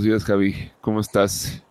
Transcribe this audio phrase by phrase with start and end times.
[0.00, 0.70] Buenos días, Javi.
[0.80, 1.62] ¿Cómo estás?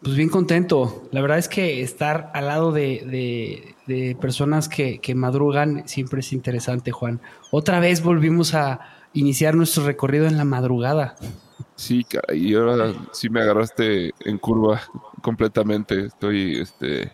[0.00, 1.08] Pues bien contento.
[1.10, 6.20] La verdad es que estar al lado de, de- de personas que, que madrugan siempre
[6.20, 7.20] es interesante, Juan.
[7.50, 8.78] Otra vez volvimos a
[9.14, 11.16] iniciar nuestro recorrido en la madrugada.
[11.74, 14.80] Sí, y ahora sí me agarraste en curva
[15.20, 16.06] completamente.
[16.06, 17.10] Estoy este,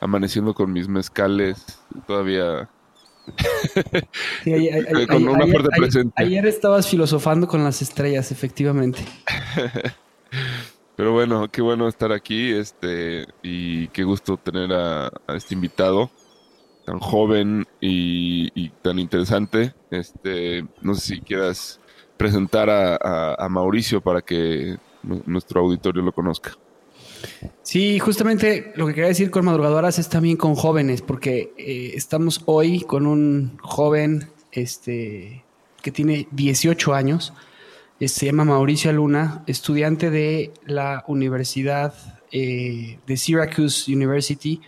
[0.00, 1.62] amaneciendo con mis mezcales
[2.06, 2.70] todavía.
[4.44, 6.14] Sí, a- a- a- Con una ayer- fuerte ayer- presente.
[6.22, 9.00] Ayer estabas filosofando con las estrellas, efectivamente.
[10.96, 16.10] Pero bueno, qué bueno estar aquí este, y qué gusto tener a, este invitado
[16.84, 19.74] tan joven y, tan interesante.
[19.90, 21.80] Este, no sé si quieras
[22.16, 26.52] presentar a, Mauricio para que nu- nuestro auditorio lo conozca.
[27.62, 32.42] Sí, justamente lo que quería decir con madrugadoras es también con jóvenes, porque eh, estamos
[32.44, 35.42] hoy con un joven este,
[35.82, 37.32] que tiene 18 años,
[38.00, 41.94] se llama Mauricio Luna, estudiante de la Universidad
[42.32, 44.60] eh, de Syracuse University.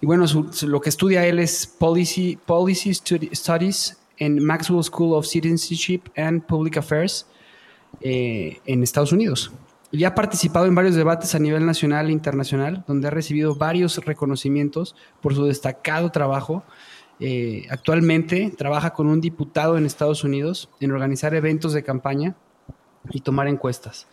[0.00, 0.24] Y bueno,
[0.62, 6.44] lo que estudia él es Policy, Policy Studi- Studies en Maxwell School of Citizenship and
[6.44, 7.26] Public Affairs
[8.00, 9.52] eh, en Estados Unidos.
[9.92, 13.98] Ya ha participado en varios debates a nivel nacional e internacional, donde ha recibido varios
[14.04, 16.64] reconocimientos por su destacado trabajo.
[17.20, 22.34] Eh, actualmente trabaja con un diputado en Estados Unidos en organizar eventos de campaña
[23.10, 24.06] y tomar encuestas.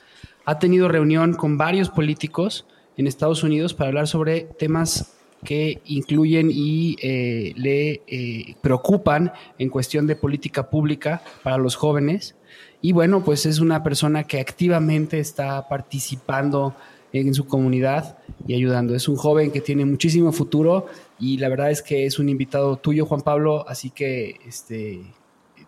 [0.46, 2.66] Ha tenido reunión con varios políticos
[2.98, 9.70] en Estados Unidos para hablar sobre temas que incluyen y eh, le eh, preocupan en
[9.70, 12.36] cuestión de política pública para los jóvenes.
[12.82, 16.76] Y bueno, pues es una persona que activamente está participando
[17.14, 18.96] en su comunidad y ayudando.
[18.96, 20.88] Es un joven que tiene muchísimo futuro
[21.20, 25.02] y la verdad es que es un invitado tuyo, Juan Pablo, así que este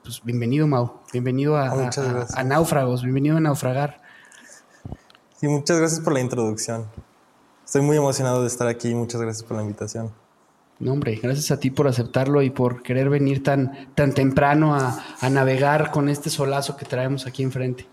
[0.04, 1.02] pues bienvenido, Mau.
[1.12, 4.02] Bienvenido a, Muchas a- Náufragos, bienvenido a Naufragar.
[5.42, 6.86] Y muchas gracias por la introducción.
[7.66, 8.94] Estoy muy emocionado de estar aquí.
[8.94, 10.12] Muchas gracias por la invitación.
[10.80, 15.04] No, hombre, gracias a ti por aceptarlo y por querer venir tan, tan temprano a,
[15.22, 17.88] a navegar con este solazo que traemos aquí enfrente.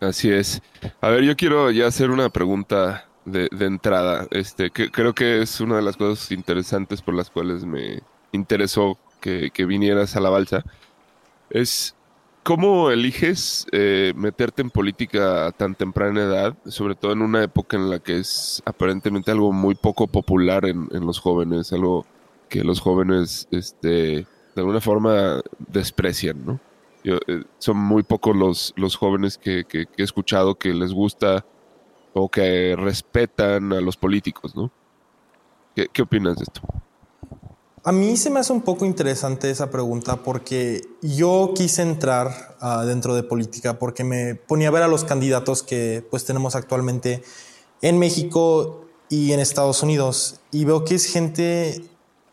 [0.00, 0.62] Así es.
[1.00, 4.26] A ver, yo quiero ya hacer una pregunta de, de entrada.
[4.30, 8.98] Este, que creo que es una de las cosas interesantes por las cuales me interesó
[9.20, 10.64] que, que vinieras a la balsa.
[11.50, 11.94] Es
[12.42, 17.76] cómo eliges eh, meterte en política a tan temprana edad, sobre todo en una época
[17.76, 22.06] en la que es aparentemente algo muy poco popular en, los jóvenes, algo
[22.48, 24.26] que los jóvenes, este, de
[24.56, 26.60] alguna forma desprecian, ¿no?
[27.04, 31.44] Yo, eh, son muy pocos los, los jóvenes que, que- he escuchado que les gusta
[32.14, 34.72] o que respetan a los políticos, ¿no?
[35.74, 36.62] ¿Qué, qué opinas de esto?
[37.86, 42.84] A mí se me hace un poco interesante esa pregunta porque yo quise entrar ah,
[42.84, 47.22] dentro de política porque me ponía a ver a los candidatos que pues tenemos actualmente
[47.82, 51.84] en México y en Estados Unidos y veo que es gente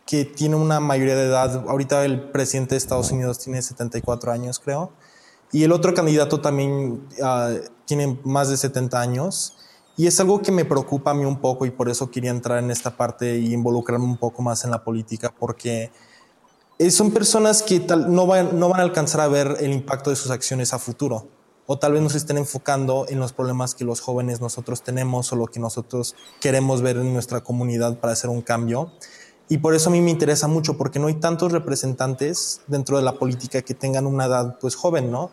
[0.08, 1.68] que tiene una mayoría de edad.
[1.68, 4.92] Ahorita el presidente de Estados Unidos tiene 74 años, creo.
[5.52, 7.54] Y el otro candidato también ah,
[7.86, 9.56] tiene más de 70 años.
[9.96, 12.58] Y es algo que me preocupa a mí un poco y por eso quería entrar
[12.64, 15.92] en esta parte y involucrarme un poco más en la política, porque
[16.90, 20.16] son personas que tal, no, van, no van a alcanzar a ver el impacto de
[20.16, 21.28] sus acciones a futuro.
[21.66, 25.36] O tal vez nos estén enfocando en los problemas que los jóvenes nosotros tenemos o
[25.38, 28.92] lo que nosotros queremos ver en nuestra comunidad para hacer un cambio.
[29.48, 33.04] Y por eso a mí me interesa mucho, porque no hay tantos representantes dentro de
[33.04, 35.32] la política que tengan una edad pues joven, ¿no?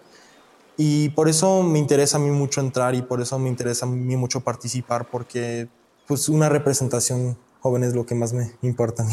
[0.83, 3.89] Y por eso me interesa a mí mucho entrar y por eso me interesa a
[3.91, 5.69] mí mucho participar, porque
[6.07, 9.13] pues una representación joven es lo que más me importa a mí.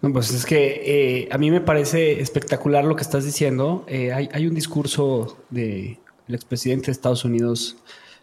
[0.00, 3.84] No, pues es que eh, a mí me parece espectacular lo que estás diciendo.
[3.88, 7.76] Eh, hay, hay, un discurso del de expresidente de Estados Unidos,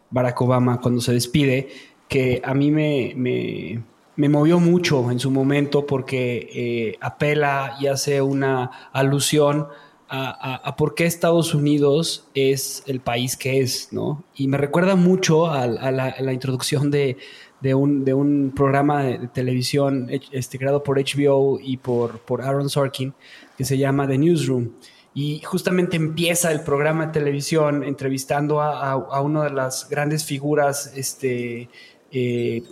[0.09, 1.69] Barack Obama, cuando se despide,
[2.07, 3.83] que a mí me, me,
[4.15, 9.67] me movió mucho en su momento porque eh, apela y hace una alusión
[10.07, 14.23] a, a, por qué Estados Unidos es el país que es, ¿no?
[14.35, 17.17] Y me recuerda mucho a, la, introducción de,
[17.61, 22.69] de, un, de, un, programa de televisión este, creado por HBO y por, por Aaron
[22.69, 23.13] Sorkin
[23.57, 24.71] que se llama The Newsroom.
[25.13, 30.91] Y justamente empieza el programa de televisión entrevistando a, a una de las grandes figuras
[30.95, 31.69] este,
[32.11, 32.63] eh,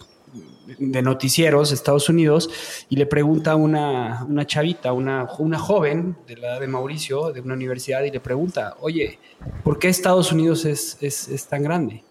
[0.78, 2.50] de noticieros de Estados Unidos
[2.90, 7.42] y le pregunta a una, una chavita, una, una, joven de la de Mauricio, de
[7.42, 9.20] una universidad, y le pregunta, oye,
[9.64, 12.04] ¿por qué Estados Unidos es, es, es tan grande?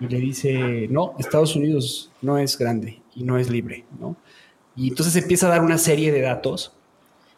[0.00, 3.84] Y le dice, no, Estados Unidos no es grande y no es libre.
[3.98, 4.16] ¿no?
[4.76, 6.72] Y entonces empieza a dar una serie de datos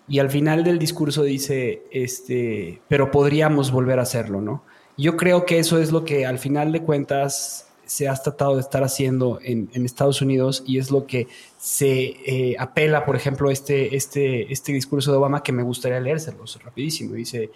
[0.06, 4.65] y al final del discurso dice, este, pero podríamos volver a hacerlo, ¿no?
[4.99, 8.61] Yo creo que eso es lo que al final de cuentas se ha tratado de
[8.61, 11.27] estar haciendo en, Estados Unidos y es lo que
[11.59, 16.63] se eh, apela, por ejemplo, este, este, este discurso de Obama que me gustaría leérselos
[16.63, 17.15] rapidísimo.
[17.15, 17.51] Dice,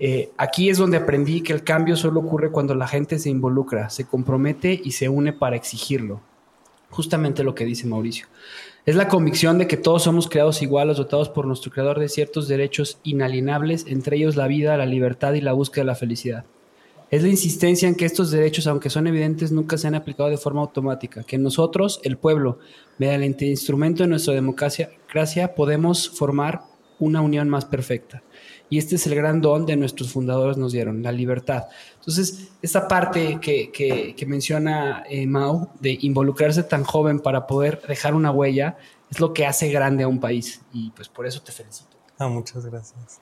[0.00, 3.88] eh, aquí es donde aprendí que el cambio solo ocurre cuando la gente se involucra,
[3.88, 6.22] se compromete y se une para exigirlo.
[6.90, 8.26] Justamente lo que dice Mauricio.
[8.84, 12.48] Es la convicción de que todos somos creados iguales, dotados por nuestro creador de ciertos
[12.48, 16.46] derechos inalienables, entre ellos la vida, la libertad y la búsqueda de la felicidad.
[17.10, 20.36] Es la insistencia en que estos derechos, aunque son evidentes, nunca se han aplicado de
[20.36, 22.58] forma automática, que nosotros, el pueblo,
[22.98, 26.62] mediante el instrumento de nuestra democracia, podemos formar
[26.98, 28.22] una unión más perfecta.
[28.68, 31.64] Y este es el gran don de nuestros fundadores nos dieron, la libertad.
[31.94, 38.14] Entonces, esta parte que, que, menciona eh, Mao, de involucrarse tan joven para poder dejar
[38.14, 38.76] una huella,
[39.10, 40.60] es lo que hace grande a un país.
[40.74, 41.96] Y pues por eso te felicito.
[42.18, 43.20] Ah, muchas gracias.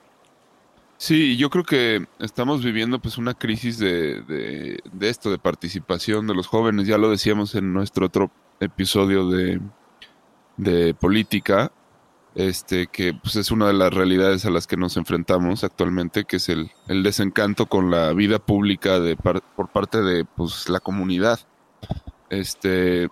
[0.97, 6.33] Sí, yo creo que estamos viviendo pues una crisis de, de, esto, de participación de
[6.33, 6.87] los jóvenes.
[6.87, 9.61] Ya lo decíamos en nuestro otro episodio de,
[10.57, 11.71] de política,
[12.33, 16.37] este, que pues es una de las realidades a las que nos enfrentamos actualmente, que
[16.37, 20.79] es el, el desencanto con la vida pública de par, por parte de pues la
[20.79, 21.39] comunidad.
[22.31, 23.03] Este,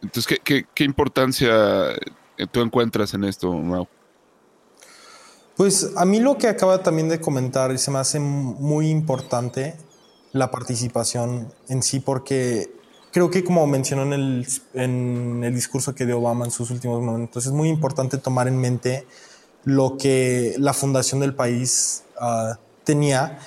[0.00, 1.52] entonces, ¿qué, qué, qué importancia
[2.50, 3.88] tú encuentras en esto, Mau?
[5.56, 9.76] Pues a mí lo que acaba también de comentar se me hace muy importante
[10.32, 12.72] la participación en sí porque
[13.12, 14.12] creo que como mencionó en
[14.74, 19.06] el, discurso que dio Obama en sus últimos momentos, es muy importante tomar en mente
[19.62, 23.38] lo que la fundación del país uh, tenía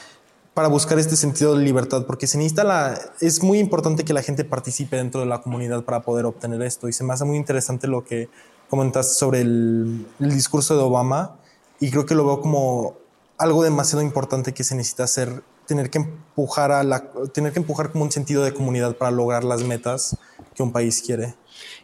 [0.53, 4.23] para buscar este sentido de libertad, porque se necesita la, es muy importante que la
[4.23, 6.87] gente participe dentro de la comunidad para poder obtener esto.
[6.87, 8.29] Y se me hace muy interesante lo que
[8.69, 11.35] comentaste sobre el discurso de Obama,
[11.79, 12.97] y creo que lo veo como
[13.37, 17.91] algo demasiado importante que se necesita hacer, tener que empujar a la, tener que empujar
[17.91, 20.17] como un sentido de comunidad para lograr las metas
[20.55, 21.35] que un país quiere.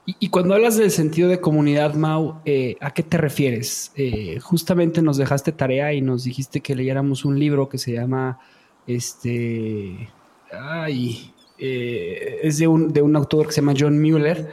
[0.05, 3.91] Y, cuando hablas del sentido de comunidad, Mau, eh, ¿a qué te refieres?
[3.95, 8.37] Eh, justamente nos dejaste tarea y nos dijiste que leyéramos un libro que se llama,
[8.85, 10.09] este,
[10.51, 14.49] ay, eh, es de un, de un, autor que se llama John Mueller,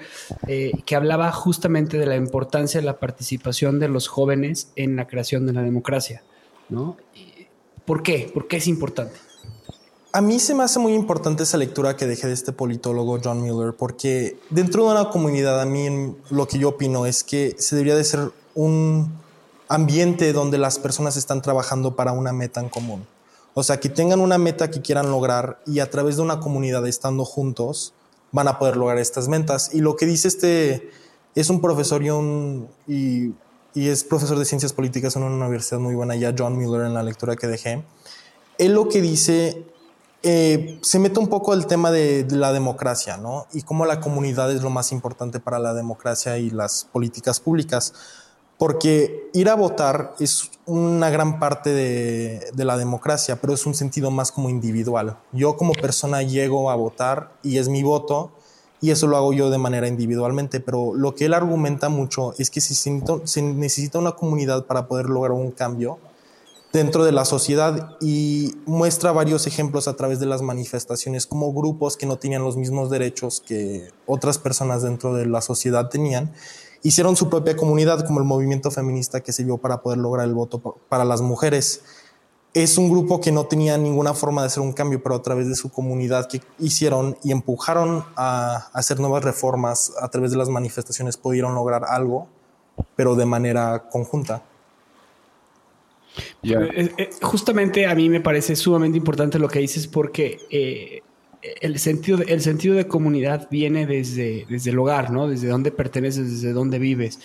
[0.46, 5.06] eh, que hablaba justamente de la importancia de la participación de los jóvenes en la
[5.06, 6.22] creación de la democracia.
[6.68, 6.96] ¿no?
[7.84, 8.30] ¿Por qué?
[8.32, 9.16] ¿Por qué es importante?
[10.12, 13.40] A mí se me hace muy importante esa lectura que dejé de este politólogo John
[13.40, 17.76] Mueller, porque dentro de una comunidad, a mí lo que yo opino es que se
[17.76, 19.12] debería de ser un
[19.68, 23.06] ambiente donde las personas están trabajando para una meta en común.
[23.54, 26.86] O sea, que tengan una meta que quieran lograr y a través de una comunidad
[26.86, 27.94] estando juntos
[28.32, 29.70] van a poder lograr estas metas.
[29.74, 30.90] Y lo que dice este
[31.34, 33.34] es un profesor y,
[33.74, 36.94] y es profesor de ciencias políticas en una universidad muy buena, ya John Mueller en
[36.94, 37.82] la lectura que dejé.
[38.58, 39.64] Él lo que dice
[40.22, 43.46] eh, se mete un poco el tema de, de, la democracia, ¿no?
[43.54, 47.94] Y cómo la comunidad es lo más importante para la democracia y las políticas públicas.
[48.60, 53.74] Porque ir a votar es una gran parte de, de, la democracia, pero es un
[53.74, 55.16] sentido más como individual.
[55.32, 58.32] Yo como persona llego a votar y es mi voto
[58.82, 62.50] y eso lo hago yo de manera individualmente, pero lo que él argumenta mucho es
[62.50, 65.98] que se, se necesita una comunidad para poder lograr un cambio
[66.70, 71.96] dentro de la sociedad y muestra varios ejemplos a través de las manifestaciones como grupos
[71.96, 76.30] que no tenían los mismos derechos que otras personas dentro de la sociedad tenían
[76.82, 80.78] hicieron su propia comunidad, como el movimiento feminista que sirvió para poder lograr el voto
[80.88, 81.82] para las mujeres.
[82.52, 85.48] Es un grupo que no tenía ninguna forma de hacer un cambio, pero a través
[85.48, 90.48] de su comunidad que hicieron y empujaron a hacer nuevas reformas, a través de las
[90.48, 92.26] manifestaciones pudieron lograr algo,
[92.96, 94.42] pero de manera conjunta.
[96.42, 101.02] Eh, eh, justamente a mí me parece sumamente importante lo que dices porque eh,
[101.42, 105.28] el sentido, de, el sentido de comunidad viene desde, desde el hogar, ¿no?
[105.28, 107.20] Desde dónde perteneces, desde dónde vives,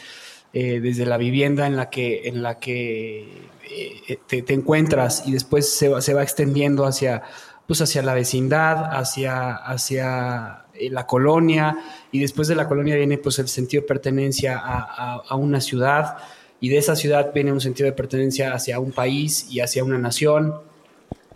[0.53, 5.69] eh, desde la vivienda en la que, en la que eh, te, encuentras y después
[5.73, 7.23] se va, se va extendiendo hacia,
[7.67, 11.77] pues hacia la vecindad, hacia, hacia eh, la colonia
[12.11, 16.17] y después de la colonia viene pues el sentido de pertenencia a, a una ciudad
[16.61, 19.97] y de esa ciudad viene un sentido de pertenencia hacia un país y hacia una
[19.97, 20.53] nación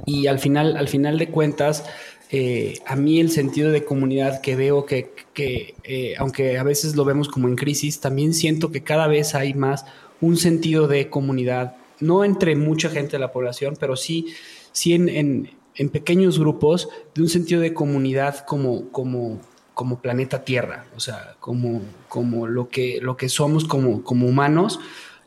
[0.05, 1.85] y al final, al final de cuentas,
[2.31, 5.11] eh, a mí el sentido de comunidad que veo que,
[5.83, 9.55] eh, aunque a veces lo vemos como en crisis, también siento que cada vez hay
[9.55, 9.85] más
[10.21, 14.27] un sentido de comunidad, no entre mucha gente de la población, pero sí,
[14.71, 15.49] sí en,
[15.91, 19.41] pequeños grupos, de un sentido de comunidad como, como,
[19.73, 24.79] como planeta Tierra, o sea, como, como lo, que, lo que somos como, como humanos.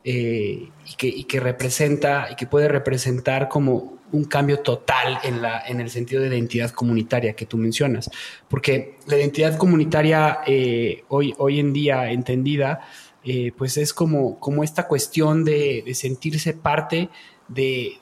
[0.04, 5.42] Eh, y, que, y que representa y que puede representar como un cambio total en,
[5.42, 8.10] la, en el sentido de identidad comunitaria que tú mencionas.
[8.48, 12.80] Porque la identidad comunitaria eh, hoy, hoy en día entendida,
[13.24, 17.08] eh, pues es como, como esta cuestión de, sentirse parte
[17.48, 18.00] de,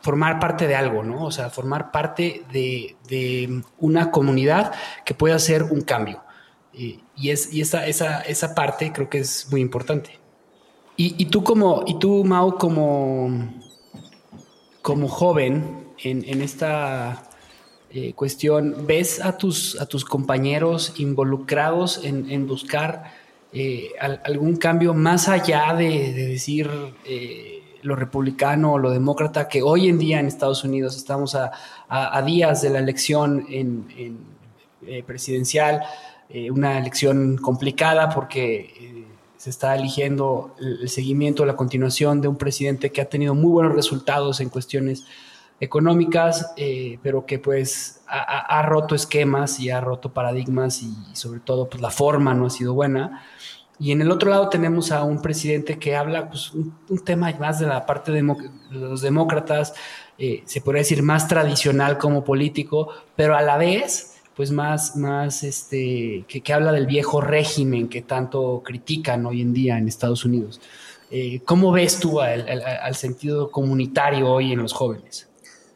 [0.00, 1.24] formar parte de algo, ¿no?
[1.24, 4.72] O sea, formar parte de, una comunidad
[5.04, 6.22] que pueda hacer un cambio.
[6.72, 10.18] Eh, y es, y esa, esa, esa parte creo que es muy importante.
[10.96, 13.28] Y, y, tú como, y tú, Mau, como,
[14.84, 15.64] como joven
[15.96, 17.22] en, esta
[17.90, 23.10] eh, cuestión, ¿ves a tus, a tus compañeros involucrados en, buscar
[23.54, 26.70] eh, algún cambio más allá de, decir
[27.06, 32.22] eh, lo republicano o lo demócrata, que hoy en día en Estados Unidos estamos a,
[32.26, 34.18] días de la elección en,
[35.06, 35.80] presidencial,
[36.50, 39.03] una elección complicada porque
[39.44, 43.74] se está eligiendo el seguimiento, la continuación de un presidente que ha tenido muy buenos
[43.74, 45.04] resultados en cuestiones
[45.60, 51.68] económicas, eh, pero que pues ha, roto esquemas y ha roto paradigmas y, sobre todo
[51.68, 53.22] pues la forma no ha sido buena.
[53.78, 57.58] Y en el otro lado tenemos a un presidente que habla pues, un, tema más
[57.58, 58.22] de la parte de
[58.70, 59.74] los demócratas,
[60.16, 65.42] eh, se podría decir más tradicional como político, pero a la vez pues más, más
[65.42, 70.60] este, que, habla del viejo régimen que tanto critican hoy en día en Estados Unidos.
[71.10, 75.28] Eh, ¿Cómo ves tú al, sentido comunitario hoy en los jóvenes?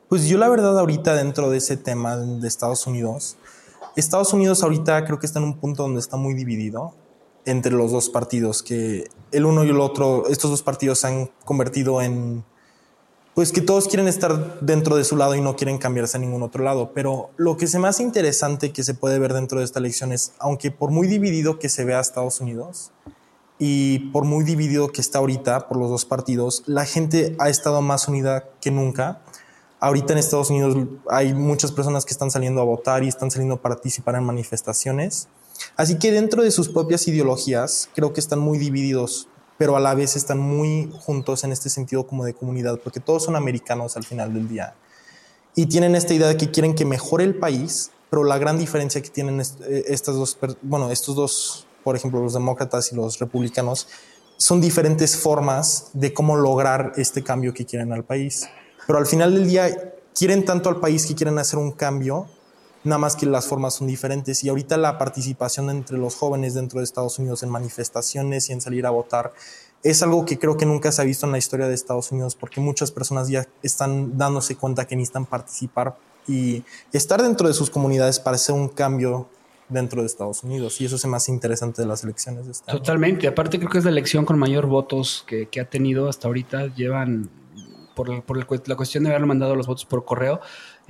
[0.09, 3.37] Pues yo la verdad ahorita dentro de ese tema de Estados Unidos,
[3.95, 6.95] Estados Unidos ahorita creo que está en un punto donde está muy dividido
[7.45, 11.31] entre los dos partidos, que el uno y el otro, estos dos partidos se han
[11.45, 12.45] convertido en
[13.38, 16.42] pues que todos quieren estar dentro de su lado y no quieren cambiarse a ningún
[16.42, 16.90] otro lado.
[16.92, 20.33] Pero lo que es más interesante que se puede ver dentro de esta elección es,
[20.40, 22.90] aunque por muy dividido que se vea Estados Unidos
[23.57, 27.80] y por muy dividido que está ahorita por los dos partidos, la gente ha estado
[27.80, 29.23] más unida que nunca.
[29.78, 30.76] Ahorita en Estados Unidos
[31.09, 35.28] hay muchas personas que están saliendo a votar y están saliendo a participar en manifestaciones.
[35.76, 39.28] Así que dentro de sus propias ideologías creo que están muy divididos
[39.59, 43.25] pero a la vez están muy juntos en este sentido como de comunidad, porque todos
[43.25, 44.75] son americanos al final del día.
[45.55, 49.03] Y tienen esta idea de que quieren que mejore el país, pero la gran diferencia
[49.03, 53.88] que tienen eh, estas dos, bueno, estos dos, por ejemplo, los demócratas y los republicanos,
[54.37, 58.49] son diferentes formas de cómo lograr este cambio que quieren al país.
[58.87, 62.29] Pero al final del día quieren tanto al país que quieren hacer un cambio
[62.88, 64.42] nada más que las formas son diferentes.
[64.42, 68.61] Y ahorita la participación entre los jóvenes dentro de Estados Unidos en manifestaciones y en
[68.61, 69.33] salir a votar
[69.83, 72.35] es algo que creo que nunca se ha visto en la historia de Estados Unidos
[72.35, 77.71] porque muchas personas ya están dándose cuenta que necesitan participar y estar dentro de sus
[77.71, 79.28] comunidades para hacer un cambio
[79.68, 80.80] dentro de Estados Unidos.
[80.80, 83.85] Y eso es más interesante de las elecciones de Estados Totalmente, aparte creo que es
[83.85, 87.30] la elección con mayor votos que, que ha tenido hasta ahorita, llevan
[87.95, 90.40] por, por la cuestión de haberlo mandado los votos por correo,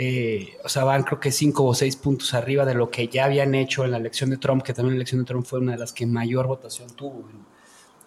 [0.00, 3.24] eh, o sea, van creo que cinco o seis puntos arriba de lo que ya
[3.24, 5.72] habían hecho en la elección de Trump, que también la elección de Trump fue una
[5.72, 7.24] de las que mayor votación tuvo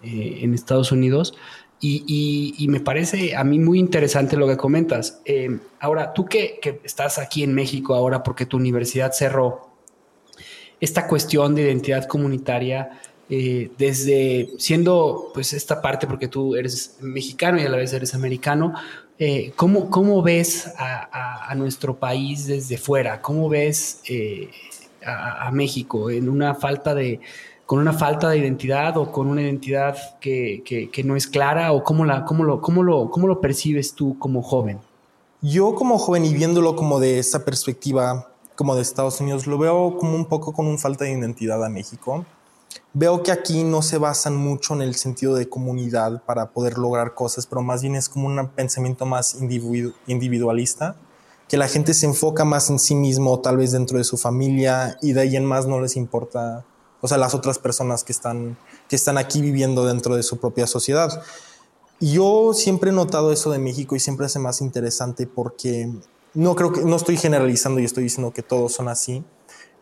[0.01, 1.36] eh, en Estados Unidos.
[1.83, 5.19] Y, me parece a mí muy interesante lo que comentas.
[5.25, 9.71] Eh, ahora, tú que, estás aquí en México ahora porque tu universidad cerró,
[10.79, 17.60] esta cuestión de identidad comunitaria, eh, desde siendo pues esta parte, porque tú eres mexicano
[17.60, 18.74] y a la vez eres americano,
[19.23, 23.21] eh, ¿cómo, ves a, nuestro país desde fuera?
[23.21, 24.01] ¿Cómo ves
[25.05, 27.19] a, a México en una falta de
[27.71, 30.61] con una falta de identidad o con una identidad que,
[30.91, 34.19] que, no es clara o cómo, la, cómo, lo, cómo, lo, cómo lo percibes tú
[34.19, 34.81] como joven?
[35.41, 39.95] Yo como joven y viéndolo como de esa perspectiva, como de Estados Unidos, lo veo
[39.97, 42.25] como un poco con una falta de identidad a México.
[42.93, 47.13] Veo que aquí no se basan mucho en el sentido de comunidad para poder lograr
[47.13, 49.37] cosas, pero más bien es como un pensamiento más
[50.07, 50.95] individualista,
[51.47, 54.97] que la gente se enfoca más en sí mismo, tal vez dentro de su familia,
[55.01, 56.65] y de ahí en más no les importa
[57.01, 60.67] o sea, las otras personas que están, que están aquí viviendo dentro de su propia
[60.67, 61.23] sociedad.
[61.99, 65.91] Yo siempre he notado eso de México y siempre hace más interesante porque
[66.33, 69.23] no creo que, no estoy generalizando y estoy diciendo que todos son así,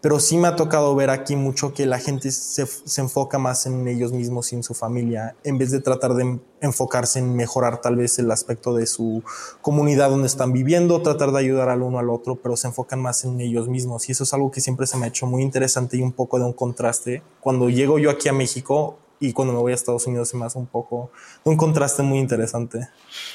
[0.01, 3.65] pero sí me ha tocado ver aquí mucho que la gente se, se, enfoca más
[3.65, 7.81] en ellos mismos y en su familia, en vez de tratar de enfocarse en mejorar
[7.81, 9.23] tal vez el aspecto de su
[9.61, 13.25] comunidad donde están viviendo, tratar de ayudar al uno al otro, pero se enfocan más
[13.25, 14.07] en ellos mismos.
[14.09, 16.39] Y eso es algo que siempre se me ha hecho muy interesante y un poco
[16.39, 17.21] de un contraste.
[17.41, 20.47] Cuando llego yo aquí a México, y cuando me voy a Estados Unidos se me
[20.55, 21.11] un poco
[21.43, 22.87] un contraste muy interesante.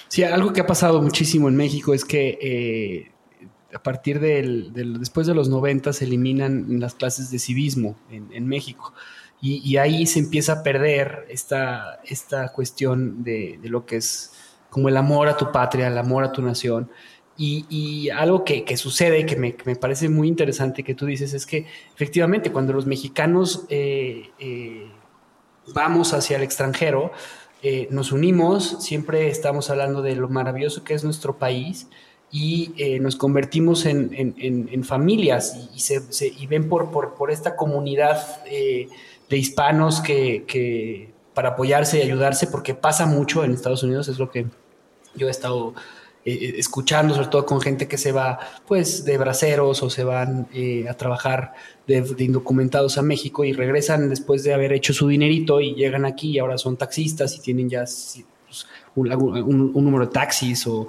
[0.09, 3.14] Sí, algo que ha pasado muchísimo en México es que eh,
[3.75, 8.95] a partir del, después de los 90 se eliminan las clases de civismo en, México.
[9.41, 14.33] Y, ahí se empieza a perder esta, esta cuestión de, lo que es
[14.71, 16.91] como el amor a tu patria, el amor a tu nación.
[17.37, 22.53] Y, algo que, sucede, que me, parece muy interesante que tú dices, es que efectivamente
[22.53, 24.89] cuando los mexicanos eh, eh,
[25.75, 27.13] vamos hacia el extranjero,
[27.63, 31.89] eh, nos unimos, siempre estamos hablando de lo maravilloso que es nuestro país
[32.35, 36.03] y eh, nos convertimos en, familias y, se,
[36.49, 38.89] ven por, por, esta comunidad eh,
[39.31, 44.33] de hispanos que, para apoyarse y ayudarse, porque pasa mucho en Estados Unidos, es lo
[44.33, 44.47] que
[45.15, 45.75] yo he estado
[46.25, 50.49] eh, escuchando, sobre todo con gente que se va pues de braceros o se van
[50.91, 51.53] a trabajar
[51.87, 56.33] de, indocumentados a México y regresan después de haber hecho su dinerito y llegan aquí
[56.33, 57.85] y ahora son taxistas y tienen ya
[58.95, 60.89] pues, un, número de taxis o,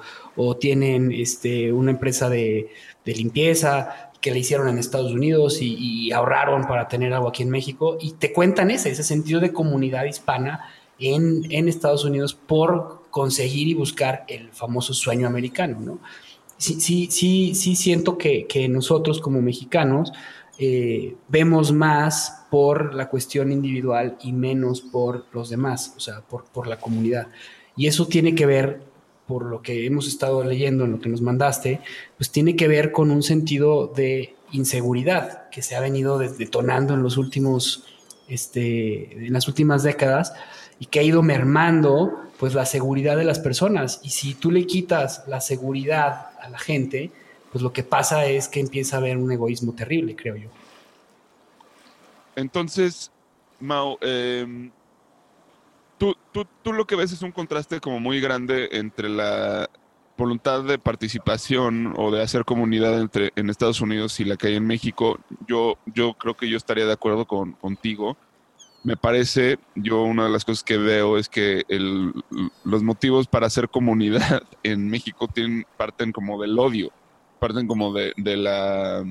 [0.58, 2.70] tienen este, una empresa de,
[3.06, 7.98] limpieza que le hicieron en Estados Unidos y, ahorraron para tener algo aquí en México
[8.00, 10.66] y te cuentan ese, ese sentido de comunidad hispana
[11.00, 16.00] en, en Estados Unidos por conseguir y buscar el famoso sueño americano, ¿no?
[16.58, 20.14] Sí, sí, sí, sí siento que, que nosotros como mexicanos
[20.58, 26.46] eh, vemos más por la cuestión individual y menos por los demás, o sea, por,
[26.46, 27.28] por la comunidad.
[27.76, 28.82] Y eso tiene que ver,
[29.28, 31.82] por lo que hemos estado leyendo en lo que nos mandaste,
[32.18, 37.04] pues tiene que ver con un sentido de inseguridad que se ha venido detonando en
[37.04, 37.84] los últimos,
[38.28, 40.34] este, en las últimas décadas
[40.80, 44.00] y que ha ido mermando pues la seguridad de las personas.
[44.04, 47.12] Y si tú le quitas la seguridad a la gente,
[47.52, 50.50] pues lo que pasa es que empieza a haber un egoísmo terrible, creo yo.
[52.36, 53.12] Entonces,
[53.62, 54.70] Mao, eh,
[55.98, 59.70] tú, tú, tú lo que ves es un contraste como muy grande entre la
[60.18, 64.56] voluntad de participación o de hacer comunidad entre en Estados Unidos y la que hay
[64.56, 68.18] en México, yo, yo creo que yo estaría de acuerdo con, contigo.
[68.84, 72.14] Me parece, yo una de las cosas que veo es que el,
[72.64, 76.92] los motivos para hacer comunidad en México tienen, parten como del odio,
[77.40, 79.04] parten como de, de la,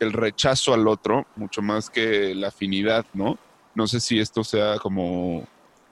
[0.00, 3.38] el rechazo al otro, mucho más que la afinidad, ¿no?
[3.74, 5.46] No sé si esto sea como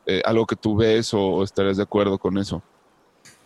[0.07, 2.63] eh, algo que tú ves o, estarías de acuerdo con eso.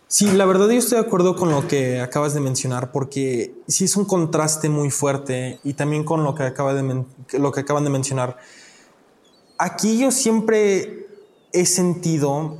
[0.07, 3.85] Sí, la verdad yo estoy de acuerdo con lo que acabas de mencionar porque sí
[3.85, 7.05] es un contraste muy fuerte y también con lo que, acaba de
[7.57, 8.37] acaban de mencionar.
[9.57, 11.07] Aquí yo siempre
[11.53, 12.57] he sentido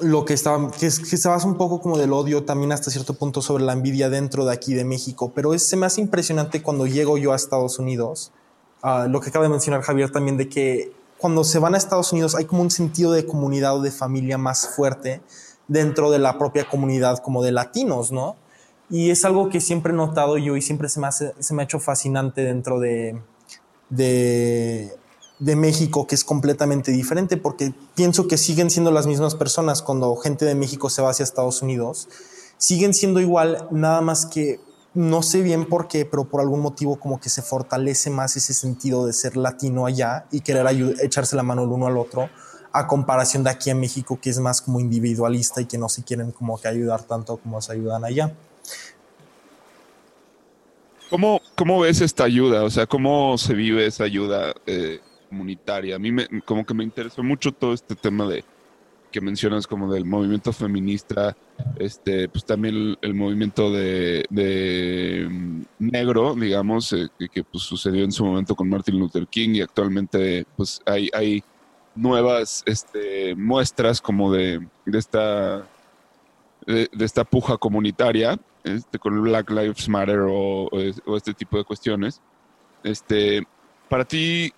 [0.00, 3.64] lo que estaba, que, se un poco como del odio también hasta cierto punto sobre
[3.64, 7.36] la envidia dentro de aquí de México, pero es, hace impresionante cuando llego yo a
[7.36, 8.32] Estados Unidos,
[9.08, 12.34] lo que acaba de mencionar Javier también de que cuando se van a Estados Unidos
[12.34, 15.20] hay como un sentido de comunidad o de familia más fuerte
[15.68, 18.36] dentro de la propia comunidad como de latinos, ¿no?
[18.88, 21.64] Y es algo que siempre he notado yo y siempre se me, se me ha
[21.64, 23.20] hecho fascinante dentro de,
[23.88, 24.92] de,
[25.38, 30.16] de México, que es completamente diferente, porque pienso que siguen siendo las mismas personas cuando
[30.16, 32.08] gente de México se va hacia Estados Unidos,
[32.58, 34.58] siguen siendo igual, nada más que
[34.94, 38.54] no sé bien por qué, pero por algún motivo como que se fortalece más ese
[38.54, 40.66] sentido de ser latino allá y querer
[41.00, 42.28] echarse la mano el uno al otro
[42.72, 46.04] a comparación de aquí en México, que es más como individualista y que no se
[46.04, 48.32] quieren como que ayudar tanto como se ayudan allá.
[51.08, 52.62] ¿Cómo, cómo ves esta ayuda?
[52.62, 55.96] O sea, ¿cómo se vive esa ayuda eh, comunitaria?
[55.96, 58.44] A mí me, como que me interesó mucho todo este tema de
[59.10, 61.36] que mencionas como del movimiento feminista,
[61.78, 67.64] este, pues también el, el movimiento de, de, mm, negro, digamos, eh, que, que, pues
[67.64, 71.42] sucedió en su momento con Martin Luther King y actualmente pues hay, hay
[71.94, 75.66] nuevas este, muestras como de, de esta
[76.66, 81.64] de, de, esta puja comunitaria este, con Black Lives Matter o, o, este tipo de
[81.64, 82.20] cuestiones.
[82.82, 83.46] Este,
[83.88, 84.52] para ti,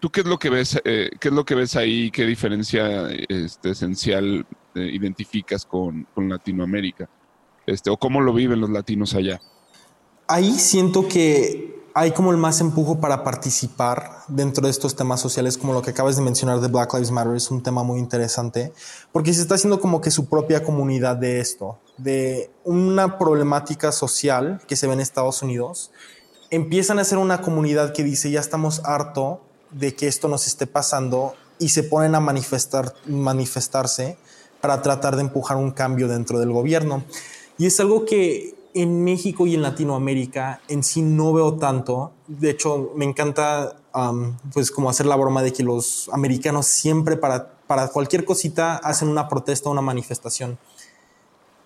[0.00, 2.10] ¿Tú qué es lo que ves, eh, qué es lo que ves ahí?
[2.10, 7.08] ¿Qué diferencia este, esencial eh, identificas con, con, Latinoamérica?
[7.66, 9.40] Este, ¿O cómo lo viven los latinos allá?
[10.28, 15.58] Ahí siento que hay como el más empujo para participar dentro de estos temas sociales,
[15.58, 18.72] como lo que acabas de mencionar de Black Lives Matter, es un tema muy interesante,
[19.10, 24.60] porque se está haciendo como que su propia comunidad de esto, de una problemática social
[24.68, 25.90] que se ve en Estados Unidos.
[26.50, 30.66] Empiezan a ser una comunidad que dice, ya estamos harto de que esto nos esté
[30.66, 34.18] pasando y se ponen a manifestar, manifestarse
[34.60, 37.04] para tratar de empujar un cambio dentro del gobierno.
[37.58, 42.12] Y es algo que en México y en Latinoamérica en sí no veo tanto.
[42.26, 43.76] De hecho, me encanta
[44.52, 49.08] pues como hacer la broma de que los americanos siempre para, para cualquier cosita hacen
[49.08, 50.58] una protesta, una manifestación.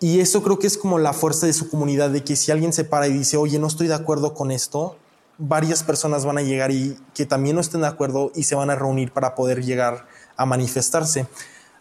[0.00, 2.72] Y eso creo que es como la fuerza de su comunidad, de que si alguien
[2.72, 4.96] se para y dice, oye, no estoy de acuerdo con esto,
[5.42, 8.70] varias personas van a llegar y que también no estén de acuerdo y se van
[8.70, 11.26] a reunir para poder llegar a manifestarse.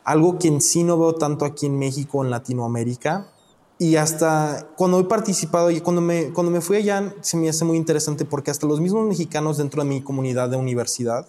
[0.03, 3.27] Algo que en sí no veo tanto aquí en México, en Latinoamérica.
[3.77, 7.63] Y hasta cuando he participado y cuando me, cuando me fui allá, se me hace
[7.63, 11.27] muy interesante porque hasta los mismos mexicanos dentro de mi comunidad de universidad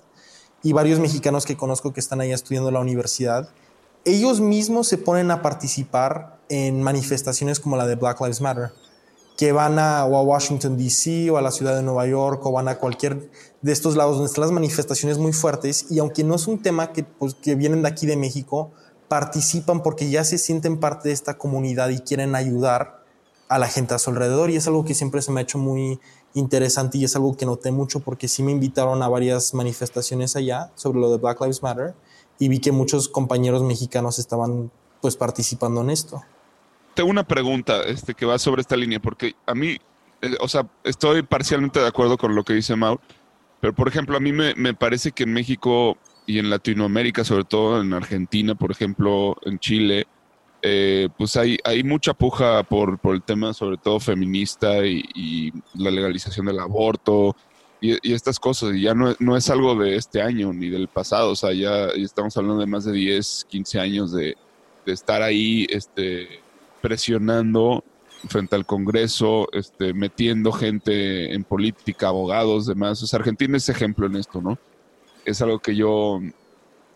[0.62, 3.50] y varios mexicanos que conozco que están allá estudiando la universidad,
[4.04, 8.72] ellos mismos se ponen a participar en manifestaciones como la de Black Lives Matter
[9.42, 11.28] que van a, o a Washington, D.C.
[11.32, 13.28] o a la ciudad de Nueva York o van a cualquier
[13.60, 16.92] de estos lados donde están las manifestaciones muy fuertes y aunque no es un tema
[16.92, 18.70] que, pues, que vienen de aquí de México,
[19.08, 23.02] participan porque ya se sienten parte de esta comunidad y quieren ayudar
[23.48, 25.58] a la gente a su alrededor y es algo que siempre se me ha hecho
[25.58, 25.98] muy
[26.34, 30.70] interesante y es algo que noté mucho porque sí me invitaron a varias manifestaciones allá
[30.76, 31.96] sobre lo de Black Lives Matter
[32.38, 36.22] y vi que muchos compañeros mexicanos estaban pues participando en esto
[36.94, 39.78] tengo una pregunta este, que va sobre esta línea, porque a mí,
[40.20, 43.00] eh, o sea, estoy parcialmente de acuerdo con lo que dice Maur,
[43.60, 47.44] pero por ejemplo, a mí me, me, parece que en México y en Latinoamérica, sobre
[47.44, 50.06] todo en Argentina, por ejemplo, en Chile,
[50.62, 55.90] eh, pues hay, hay mucha puja por, por el tema, sobre todo feminista y, la
[55.90, 57.36] legalización del aborto
[57.80, 58.74] y, y, estas cosas.
[58.74, 61.88] Y ya no, no es algo de este año ni del pasado, o sea, ya,
[61.94, 64.36] ya estamos hablando de más de 10, 15 años de,
[64.86, 66.41] de estar ahí, este
[66.82, 67.84] presionando
[68.28, 73.02] frente al Congreso, este, metiendo gente en política, abogados, demás.
[73.02, 74.58] O sea, Argentina es ejemplo en esto, ¿no?
[75.24, 76.20] Es algo que yo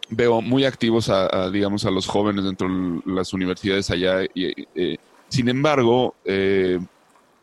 [0.09, 4.25] veo muy activos a, digamos, a los jóvenes dentro de las universidades allá.
[4.35, 6.79] Y, eh, sin embargo, eh,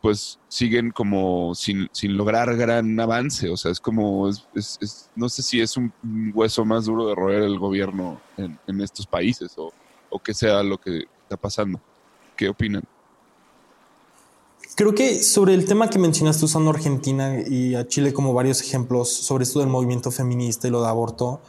[0.01, 3.49] pues siguen como sin, sin, lograr gran avance.
[3.49, 5.91] O sea, es como, es, es, no sé si es un
[6.33, 9.71] hueso más duro de roer el gobierno en, estos países o,
[10.09, 11.81] o que sea lo que está pasando.
[12.43, 12.83] ¿Qué opinan?
[14.75, 19.07] Creo que sobre el tema que mencionaste usando Argentina y a Chile como varios ejemplos
[19.13, 21.39] sobre esto del movimiento feminista y lo de aborto,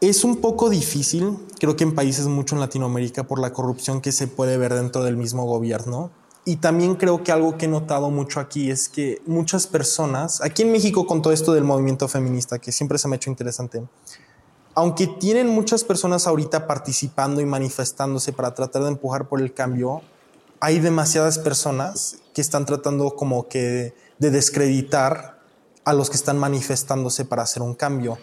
[0.00, 4.10] es un poco difícil, creo que en países mucho en Latinoamérica, por la corrupción que
[4.10, 6.10] se puede ver dentro del mismo gobierno.
[6.44, 10.62] Y también creo que algo que he notado mucho aquí es que muchas personas, aquí
[10.62, 13.84] en México con todo esto del movimiento feminista, que siempre se me ha hecho interesante,
[14.78, 20.02] aunque tienen muchas personas ahorita participando y manifestándose para tratar de empujar por el cambio,
[20.60, 25.40] hay demasiadas personas que están tratando como que de descreditar
[25.84, 28.18] a los que están manifestándose para hacer un cambio.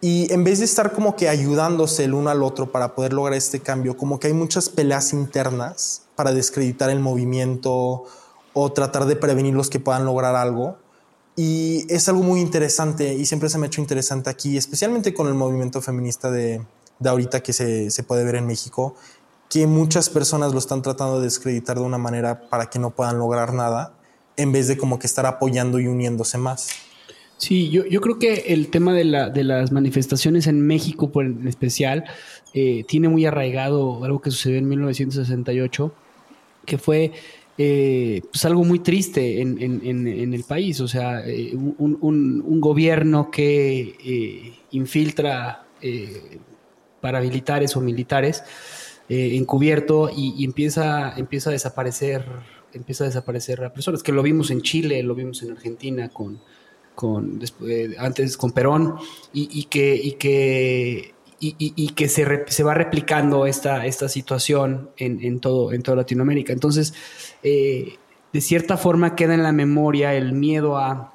[0.00, 3.36] Y en vez de estar como que ayudándose el uno al otro para poder lograr
[3.36, 8.04] este cambio, como que hay muchas peleas internas para descreditar el movimiento
[8.54, 10.78] o tratar de prevenir los que puedan lograr algo.
[11.40, 15.28] Y es algo muy interesante y siempre se me ha hecho interesante aquí, especialmente con
[15.28, 16.60] el movimiento feminista de,
[16.98, 18.96] de ahorita que se, se, puede ver en México,
[19.48, 23.18] que muchas personas lo están tratando de descreditar de una manera para que no puedan
[23.18, 23.94] lograr nada,
[24.36, 26.70] en vez de como que estar apoyando y uniéndose más.
[27.36, 31.24] Sí, yo, yo creo que el tema de, la, de las manifestaciones en México, por
[31.24, 32.02] en especial,
[32.52, 35.92] eh, tiene muy arraigado algo que sucedió en 1968,
[36.66, 37.12] que fue
[37.60, 42.60] eh, pues algo muy triste en, en, en el país, o sea, eh, un, un,
[42.60, 46.38] gobierno que eh, infiltra eh,
[47.00, 48.44] paramilitares o militares
[49.08, 52.24] encubierto y, empieza, empieza a desaparecer
[52.74, 56.40] empieza a desaparecer a personas que lo vimos en Chile lo vimos en Argentina con,
[56.94, 57.40] con
[57.98, 58.96] antes con Perón
[59.32, 65.40] y, que y que y, que se, se, va replicando esta, esta situación en, en,
[65.40, 66.52] todo, en toda Latinoamérica.
[66.52, 66.94] Entonces,
[67.42, 67.96] eh,
[68.32, 71.14] de cierta forma queda en la memoria el miedo a,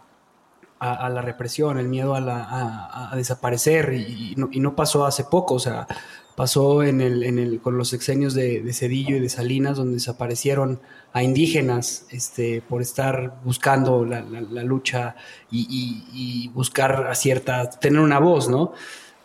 [0.79, 5.23] a, la represión, el miedo a, la, a desaparecer, y, no, y, no, pasó hace
[5.23, 5.87] poco, o sea,
[6.35, 10.81] pasó en el, en el, con los sexenios de, Cedillo y de Salinas, donde desaparecieron
[11.13, 15.15] a indígenas este, por estar buscando la, la lucha
[15.51, 18.73] y, y, buscar a cierta, tener una voz, ¿no?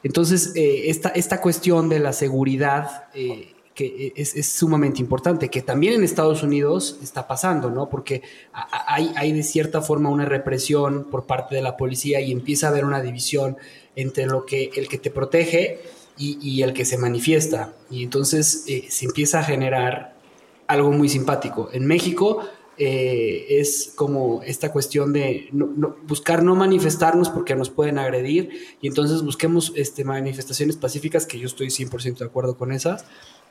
[0.03, 5.95] Entonces, eh, esta, esta, cuestión de la seguridad eh, que es, sumamente importante, que también
[5.95, 7.89] en Estados Unidos está pasando, ¿no?
[7.89, 12.67] Porque hay, hay, de cierta forma una represión por parte de la policía y empieza
[12.67, 13.57] a haber una división
[13.95, 15.79] entre lo que, el que te protege
[16.17, 17.73] y, el que se manifiesta.
[17.89, 20.17] Y entonces eh, se empieza a generar
[20.67, 21.69] algo muy simpático.
[21.73, 22.41] En México
[22.79, 25.51] eh, es como esta cuestión de
[26.09, 31.47] buscar no manifestarnos porque nos pueden agredir y entonces busquemos este, manifestaciones pacíficas, que yo
[31.47, 33.05] estoy 100% de acuerdo con esas,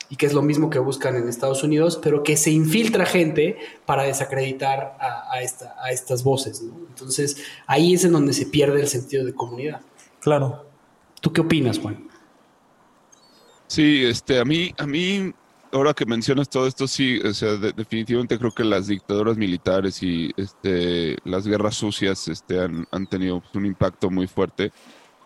[0.09, 3.57] y que es lo mismo que buscan en Estados Unidos, pero que se infiltra gente
[3.85, 6.63] para desacreditar a, esta, a estas voces.
[6.89, 9.81] Entonces ahí es en donde se pierde el sentido de comunidad.
[10.21, 10.65] Claro.
[11.21, 12.07] ¿Tú qué opinas, Juan?
[13.67, 15.33] Sí, este, a mí, a mí
[15.71, 20.31] ahora que mencionas todo esto, sí, o sea, definitivamente creo que las dictaduras militares y
[20.37, 24.71] este, las guerras sucias este, han, han tenido un impacto muy fuerte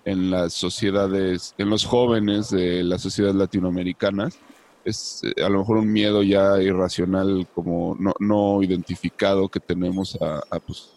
[0.06, 4.39] en las sociedades, en los jóvenes de las sociedades latinoamericanas.
[4.86, 10.17] Es eh, a lo mejor un miedo ya irracional, como no, no identificado que tenemos
[10.22, 10.91] a, a, pues,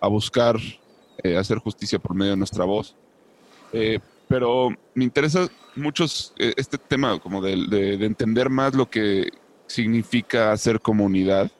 [0.00, 0.56] a buscar
[1.22, 2.94] eh, hacer justicia por medio de nuestra voz.
[3.72, 6.04] Eh, pero me interesa mucho
[6.38, 7.56] eh, este tema como de,
[7.96, 9.30] de, entender más lo que
[9.66, 11.50] significa hacer comunidad,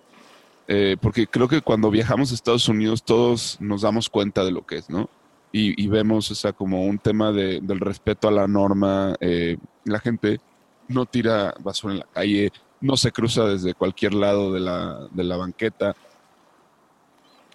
[0.68, 4.66] eh, porque creo que cuando viajamos a Estados Unidos todos nos damos cuenta de lo
[4.66, 5.08] que es, ¿no?
[5.50, 9.56] Y, y vemos, o sea, como un tema de, del respeto a la norma, eh,
[9.84, 10.40] la gente
[10.88, 15.24] no tira basura en la calle, no se cruza desde cualquier lado de la, de
[15.24, 15.94] la banqueta,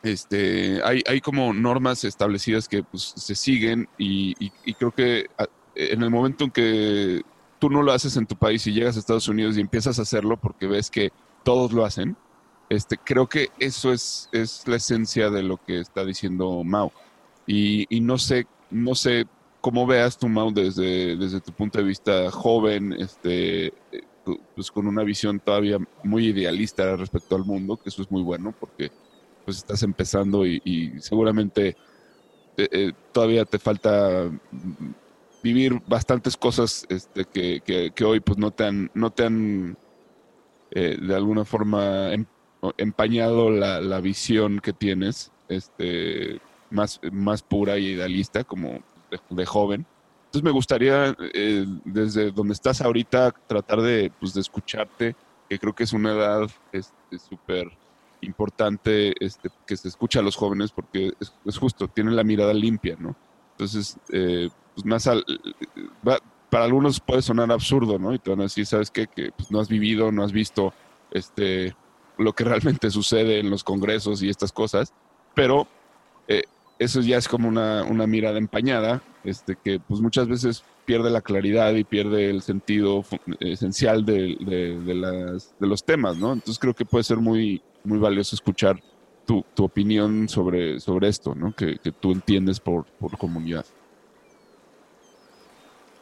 [0.04, 6.04] este, hay, hay como normas establecidas que pues, se siguen y, creo que ah, en
[6.04, 7.22] el momento en que
[7.58, 10.02] tú no lo haces en tu país y llegas a Estados Unidos y empiezas a
[10.02, 11.12] hacerlo porque ves que
[11.44, 12.18] todos lo hacen,
[12.70, 16.92] este, creo que eso es, es la esencia de lo que está diciendo Mao.
[17.48, 19.26] Y, y no sé, no sé
[19.64, 23.72] cómo veas tú, Mao, desde, desde tu punto de vista joven, este,
[24.54, 28.54] pues con una visión todavía muy idealista respecto al mundo, que eso es muy bueno
[28.60, 28.92] porque
[29.46, 31.78] pues estás empezando y, seguramente
[32.58, 34.30] eh, eh, todavía te falta
[35.42, 39.78] vivir bastantes cosas este, que, que, hoy pues no te han, no te han
[40.72, 42.26] eh, de alguna forma em,
[42.76, 48.82] empañado la, la, visión que tienes este, más, más pura y idealista como
[49.30, 49.86] de, joven.
[50.26, 51.16] Entonces me gustaría
[51.86, 55.16] desde donde estás ahorita tratar de, pues, de escucharte,
[55.50, 57.72] que creo que es una edad este, súper
[58.22, 62.96] importante este, que se escucha a los jóvenes porque es, justo, tienen la mirada limpia,
[63.00, 63.16] ¿no?
[63.52, 65.24] Entonces, eh, pues más al,
[66.50, 68.14] para algunos puede sonar absurdo, ¿no?
[68.14, 69.08] Y te van a ¿sabes qué?
[69.08, 70.74] Que pues, no has vivido, no has visto
[71.12, 71.76] este,
[72.18, 74.94] lo que realmente sucede en los congresos y estas cosas,
[75.34, 75.68] pero
[76.28, 76.44] eh,
[76.80, 81.22] eso ya es como una, una, mirada empañada, este, que pues muchas veces pierde la
[81.22, 83.06] claridad y pierde el sentido
[83.40, 84.36] esencial de,
[84.86, 86.34] de, las, de los temas, ¿no?
[86.34, 88.82] Entonces creo que puede ser muy, muy valioso escuchar
[89.26, 91.54] tu, tu opinión sobre, sobre esto, ¿no?
[91.56, 93.66] Que, que tú entiendes por, por comunidad.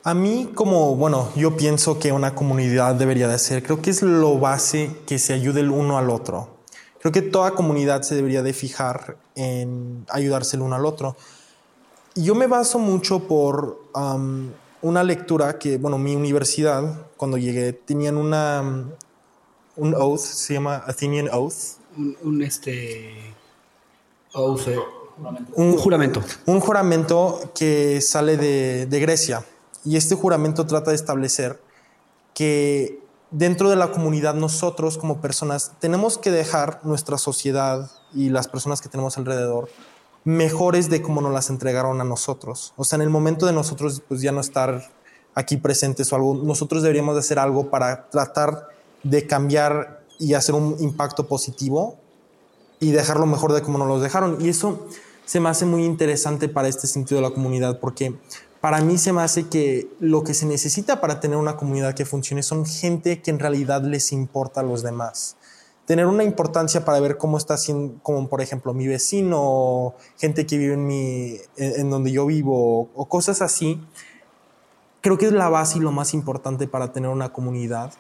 [0.04, 4.02] A mí como, bueno, yo pienso que una comunidad debería de ser, creo que es
[4.02, 6.61] lo base que se ayude el uno al otro.
[7.02, 11.16] Creo que toda comunidad se debería de fijar en ayudarse el uno al otro.
[12.14, 13.80] Yo me baso mucho por
[14.82, 18.86] una lectura que, bueno, mi universidad, cuando llegué, tenían una,
[19.78, 21.80] un oath, se llama Athenian Oath.
[21.98, 23.34] Un, este.
[24.34, 24.68] Oath.
[24.68, 24.78] Eh,
[25.56, 26.22] un, juramento.
[26.46, 29.44] Un juramento que sale de, de Grecia.
[29.84, 31.60] Y este juramento trata de establecer
[32.36, 38.48] que dentro de la comunidad nosotros como personas tenemos que dejar nuestra sociedad y las
[38.48, 39.70] personas que tenemos alrededor
[40.24, 42.74] mejores de como nos las entregaron a nosotros.
[42.78, 44.92] O sea, en el momento de nosotros pues ya no estar
[45.34, 48.68] aquí presentes o algo, nosotros deberíamos de hacer algo para tratar
[49.04, 51.98] de cambiar y hacer un impacto positivo
[52.80, 54.38] y dejarlo mejor de como nos lo dejaron.
[54.40, 54.88] Y eso
[55.26, 58.14] se me hace muy interesante para este sentido de la comunidad, porque
[58.62, 62.06] para mí se me hace que lo que se necesita para tener una comunidad que
[62.06, 65.36] funcione son gente que en realidad les importa a los demás.
[65.88, 70.60] Tener una importancia para ver cómo está haciendo, como por ejemplo mi vecino, gente que
[70.60, 73.82] vive en, mi, en, donde yo vivo o cosas así,
[75.02, 77.92] creo que es la base y lo más importante para tener una comunidad.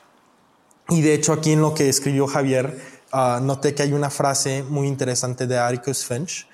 [0.89, 2.79] Y de hecho aquí en lo que escribió Javier,
[3.13, 6.47] uh, noté que hay una frase muy interesante de Atticus Finch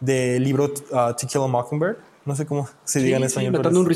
[0.00, 1.96] del libro uh, To Kill a Mockingbird
[2.26, 3.54] no sé cómo se diga en español.
[3.76, 3.86] un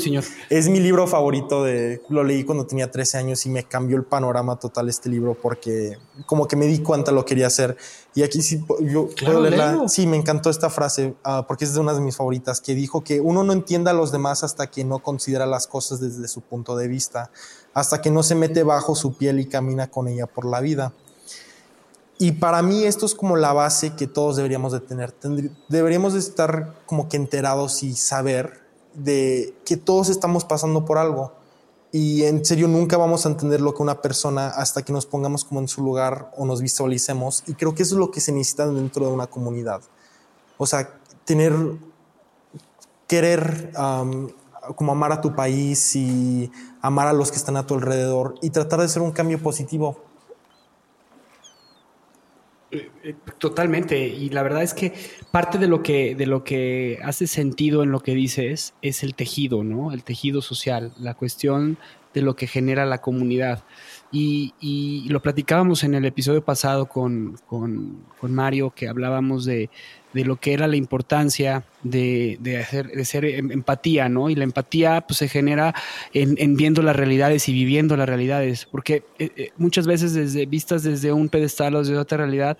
[0.49, 4.03] Es mi libro favorito de, lo leí cuando tenía 13 años y me cambió el
[4.03, 7.75] panorama total este libro porque como que me di cuenta lo quería hacer.
[8.13, 9.87] Y aquí sí, yo puedo leerla.
[9.87, 13.03] Sí, me encantó esta frase ah, porque es de una de mis favoritas que dijo
[13.03, 16.41] que uno no entiende a los demás hasta que no considera las cosas desde su
[16.41, 17.31] punto de vista,
[17.73, 20.93] hasta que no se mete bajo su piel y camina con ella por la vida.
[22.21, 25.15] Y para mí esto es como la base que todos deberíamos de tener.
[25.69, 28.61] Deberíamos de estar como que enterados y saber
[28.93, 31.31] de que todos estamos pasando por algo.
[31.93, 35.45] Y en serio nunca vamos a entender lo que una persona hasta que nos pongamos
[35.45, 37.43] como en su lugar o nos visualicemos.
[37.47, 39.81] Y creo que eso es lo que se necesita dentro de una comunidad.
[40.57, 41.53] O sea, tener,
[43.07, 43.71] querer
[44.75, 46.51] como amar a tu país y
[46.81, 50.08] amar a los que están a tu alrededor y tratar de hacer un cambio positivo
[53.37, 54.07] totalmente.
[54.07, 54.93] Y la verdad es que
[55.31, 59.15] parte de lo que, de lo que hace sentido en lo que dices es el
[59.15, 59.91] tejido, ¿no?
[59.91, 61.77] El tejido social, la cuestión
[62.13, 63.63] de lo que genera la comunidad.
[64.11, 69.69] Y, lo platicábamos en el episodio pasado con, con, Mario, que hablábamos de,
[70.13, 74.29] de, lo que era la importancia de, de, hacer, de ser em, empatía, ¿no?
[74.29, 75.73] Y la empatía pues, se genera
[76.13, 80.45] en, en viendo las realidades y viviendo las realidades, porque eh, eh, muchas veces desde
[80.45, 82.57] vistas desde un pedestal o desde otra realidad,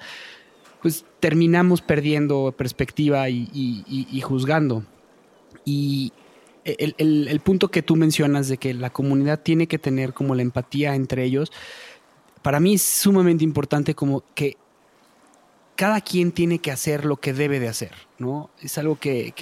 [0.81, 4.83] pues terminamos perdiendo perspectiva y, y, y juzgando.
[5.65, 6.13] Y,
[6.77, 10.95] el, punto que tú mencionas de que la comunidad tiene que tener como la empatía
[10.95, 11.51] entre ellos,
[12.41, 14.57] para mí es sumamente importante como que
[15.79, 18.49] cada quien tiene que hacer lo que debe de hacer, ¿no?
[18.61, 19.33] Es algo que,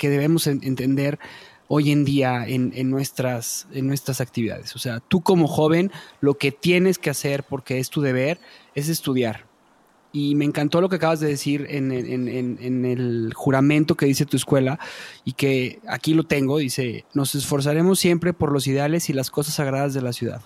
[0.00, 1.20] debemos entender
[1.68, 4.74] hoy en día en, en, nuestras, en nuestras actividades.
[4.74, 8.40] O sea, tú como joven, lo que tienes que hacer, porque es tu deber,
[8.74, 9.46] es estudiar
[10.12, 11.92] y me encantó lo que acabas de decir en,
[12.84, 14.80] el juramento que dice tu escuela
[15.24, 19.54] y que aquí lo tengo, dice, nos esforzaremos siempre por los ideales y las cosas
[19.54, 20.42] sagradas de la ciudad.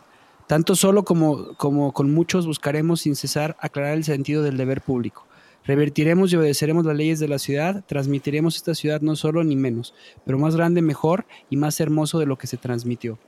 [0.47, 5.27] Tanto solo como, como con muchos buscaremos sin cesar aclarar el sentido del deber público.
[5.65, 9.95] Revertiremos y obedeceremos las leyes de la ciudad, transmitiremos esta ciudad no solo ni menos,
[10.25, 13.19] pero más grande, mejor y más hermoso de lo que se transmitió.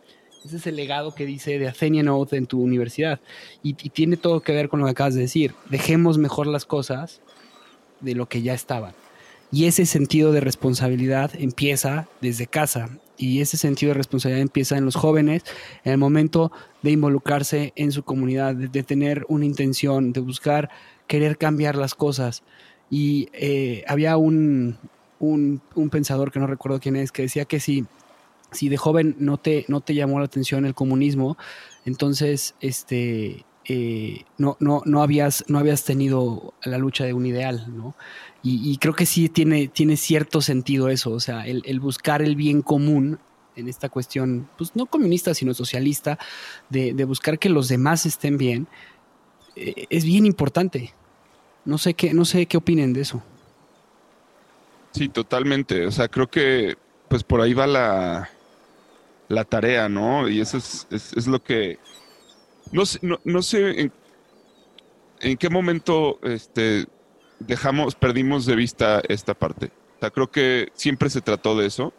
[0.45, 3.21] Ese es el legado que dice de Athenian Oath en tu universidad.
[3.63, 5.55] Y, tiene todo que ver con lo que acabas de decir.
[5.69, 7.21] Dejemos mejor las cosas
[8.01, 8.95] de lo que ya estaban.
[9.51, 12.91] Y ese sentido de responsabilidad empieza desde casa.
[13.17, 15.43] Y ese sentido de responsabilidad empieza en los jóvenes,
[15.85, 20.71] en el momento de involucrarse en su comunidad, de, tener una intención, de buscar
[21.07, 22.43] querer cambiar las cosas.
[22.91, 24.79] Y eh, había un,
[25.19, 27.87] un, un pensador que no recuerdo quién es, que decía que si
[28.51, 31.37] si de joven no te, no te llamó la atención el comunismo,
[31.85, 37.67] entonces este, eh, no, no, no, habías, no habías tenido la lucha de un ideal,
[37.69, 37.95] ¿no?
[38.43, 42.63] Y, creo que sí tiene, tiene cierto sentido eso, o sea, el, buscar el bien
[42.63, 43.19] común
[43.57, 46.19] en esta cuestión, pues no comunista, sino socialista,
[46.71, 48.67] de, buscar que los demás estén bien,
[49.57, 50.95] eh, es bien importante.
[51.67, 53.23] No sé qué, no sé qué opinen de eso.
[54.93, 55.85] Sí, totalmente.
[55.85, 56.79] O sea, creo que
[57.09, 58.31] pues por ahí va la,
[59.29, 60.29] la tarea, ¿no?
[60.29, 61.79] Y eso es, es, lo que...
[62.73, 63.91] No sé, no, sé
[65.21, 66.87] en, qué momento este,
[67.39, 69.71] dejamos, perdimos de vista esta parte.
[70.13, 71.93] Creo que siempre se trató de eso.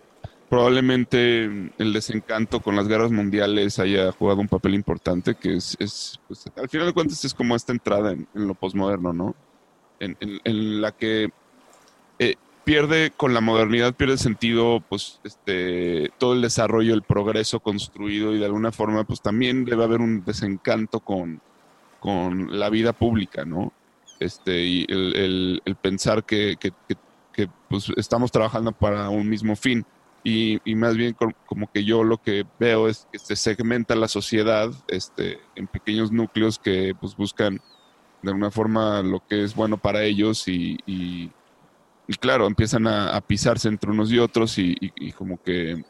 [0.49, 1.43] Probablemente
[1.77, 6.45] el desencanto con las guerras mundiales haya jugado un papel importante, que es, es pues,
[6.55, 9.35] al final de cuentas es como esta entrada en, lo posmoderno, ¿no?
[9.99, 11.29] En, en, la que
[12.17, 12.35] eh,
[12.69, 18.37] pierde con la modernidad, pierde sentido, pues, este, todo el desarrollo, el progreso construido y
[18.37, 21.41] de alguna forma, pues también debe haber un desencanto con,
[21.99, 23.73] con la vida pública, ¿no?
[24.19, 26.59] Este, y el, pensar que,
[27.67, 29.83] pues, estamos trabajando para un mismo fin.
[30.23, 31.15] Y, más bien
[31.47, 36.11] como que yo lo que veo es que se segmenta la sociedad este, en pequeños
[36.11, 37.61] núcleos que pues buscan
[38.21, 41.31] de alguna forma lo que es bueno para ellos y y
[42.17, 44.75] claro, empiezan a, pisarse entre unos y otros y,
[45.17, 45.83] como que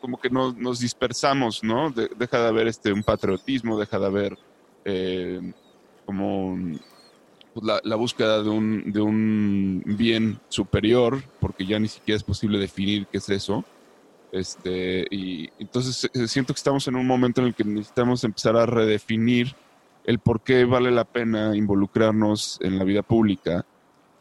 [0.00, 1.90] como que nos, dispersamos, ¿no?
[1.90, 4.38] deja de haber este un patriotismo, deja de haber
[4.84, 5.52] eh,
[6.04, 6.58] como
[7.54, 12.58] pues, la, búsqueda de un, de un bien superior, porque ya ni siquiera es posible
[12.58, 13.64] definir qué es eso.
[14.32, 18.56] Este, y entonces eh, siento que estamos en un momento en el que necesitamos empezar
[18.56, 19.54] a redefinir
[20.04, 23.64] el por qué vale la pena involucrarnos en la vida pública.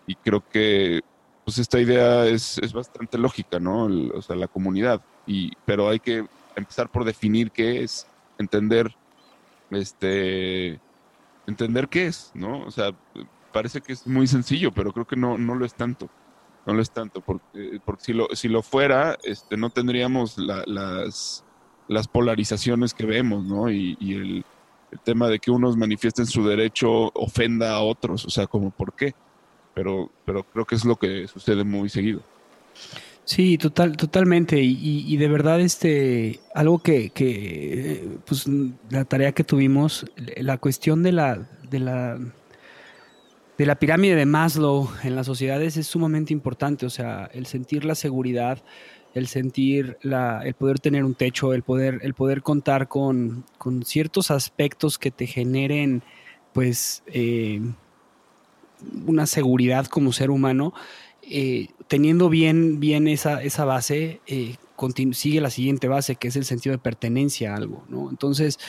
[0.08, 1.02] Y creo que
[1.44, 3.86] pues esta idea es, es bastante lógica, ¿no?
[4.16, 5.02] O sea, la comunidad.
[5.28, 6.26] Y, pero hay que
[6.56, 8.08] empezar por definir qué es,
[8.40, 8.96] entender,
[9.72, 10.80] este,
[11.48, 12.62] entender qué es, ¿no?
[12.66, 12.92] O sea,
[13.52, 16.10] parece que es muy sencillo, pero creo que no, no lo es tanto.
[16.66, 20.64] No lo es tanto, porque, porque si, lo, si lo fuera, este, no tendríamos la-
[20.66, 21.44] las,
[21.88, 23.70] las polarizaciones que vemos, ¿no?
[23.70, 24.44] Y, y el,
[24.92, 28.96] el tema de que unos manifiesten su derecho ofenda a otros, o sea, como por
[28.96, 29.14] qué.
[29.76, 32.22] Pero, pero creo que es lo que sucede muy seguido.
[33.26, 34.62] Sí, total, totalmente.
[34.62, 38.46] Y, y- de verdad, este, algo que, que, pues,
[38.90, 40.06] la tarea que tuvimos,
[40.38, 42.20] la cuestión de la, de la,
[43.58, 46.86] de la pirámide de Maslow en las sociedades es sumamente importante.
[46.86, 48.64] O sea, el sentir la seguridad,
[49.16, 53.84] el sentir la, el poder tener un techo, el poder, el poder contar con, con
[53.84, 56.04] ciertos aspectos que te generen,
[56.54, 57.60] pues, eh,
[59.06, 60.74] una seguridad como ser humano,
[61.22, 64.56] eh, teniendo bien, bien esa, esa base, eh,
[65.14, 68.10] sigue la siguiente base, que es el sentido de pertenencia a algo, ¿no?
[68.10, 68.60] Entonces,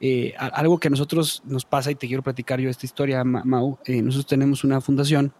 [0.00, 3.44] eh, algo que a nosotros nos pasa, y te quiero platicar yo esta historia, Ma-
[3.44, 5.32] Mau, eh, nosotros tenemos una fundación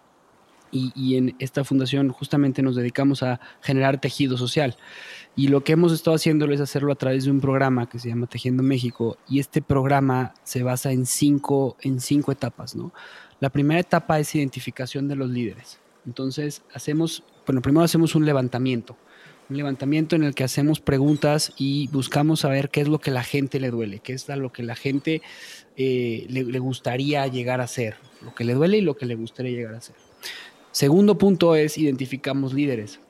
[0.71, 4.77] y, y en esta fundación justamente nos dedicamos a generar tejido social.
[5.37, 8.09] Y lo que hemos estado haciendo es hacerlo a través de un programa que se
[8.09, 9.19] llama Tejiendo México.
[9.29, 12.93] Y este programa se basa en cinco, en cinco etapas, ¿no?
[13.43, 15.81] La primera etapa es identificación de los líderes.
[16.07, 18.97] Entonces, hacemos, bueno, primero hacemos un levantamiento.
[19.51, 23.25] Un levantamiento en el que hacemos preguntas y buscamos saber qué es lo que la
[23.25, 25.23] gente le duele, qué es lo que la gente
[25.77, 29.17] eh, le, le gustaría llegar a ser, lo que le duele y lo que le
[29.17, 29.97] gustaría llegar a ser.
[30.71, 33.01] Segundo punto es identificamos líderes.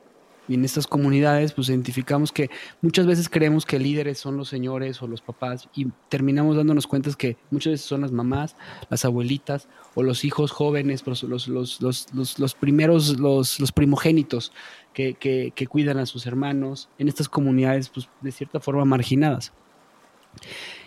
[0.48, 5.00] Y en estas comunidades, pues identificamos que muchas veces creemos que líderes son los señores
[5.02, 8.56] o los papás y terminamos dándonos cuenta que muchas veces son las mamás,
[8.88, 14.52] las abuelitas o los hijos jóvenes, los, los, los, los, primeros, los, primogénitos
[14.92, 19.52] que, que, que cuidan a sus hermanos en estas comunidades, pues de cierta forma marginadas.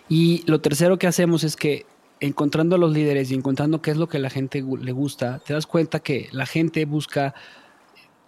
[0.09, 1.85] Y lo tercero que hacemos es que
[2.19, 5.39] encontrando a los líderes y encontrando qué es lo que a la gente le gusta,
[5.39, 7.33] te das cuenta que la gente busca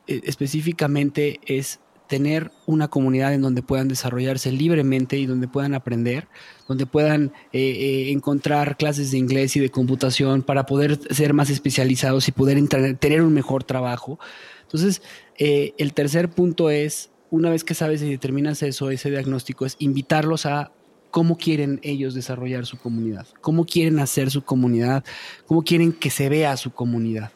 [0.07, 6.27] eh, específicamente es tener una comunidad en donde puedan desarrollarse libremente y donde puedan aprender,
[6.67, 11.49] donde puedan eh, eh, encontrar clases de inglés y de computación para poder ser más
[11.49, 12.57] especializados y poder
[12.97, 14.19] tener un mejor trabajo.
[14.63, 15.01] Entonces,
[15.37, 19.75] eh, el tercer punto es, una vez que sabes y determinas eso, ese diagnóstico, es
[19.79, 20.71] invitarlos a
[21.11, 25.03] cómo quieren ellos desarrollar su comunidad, cómo quieren hacer su comunidad,
[25.45, 27.31] cómo quieren que se vea su comunidad.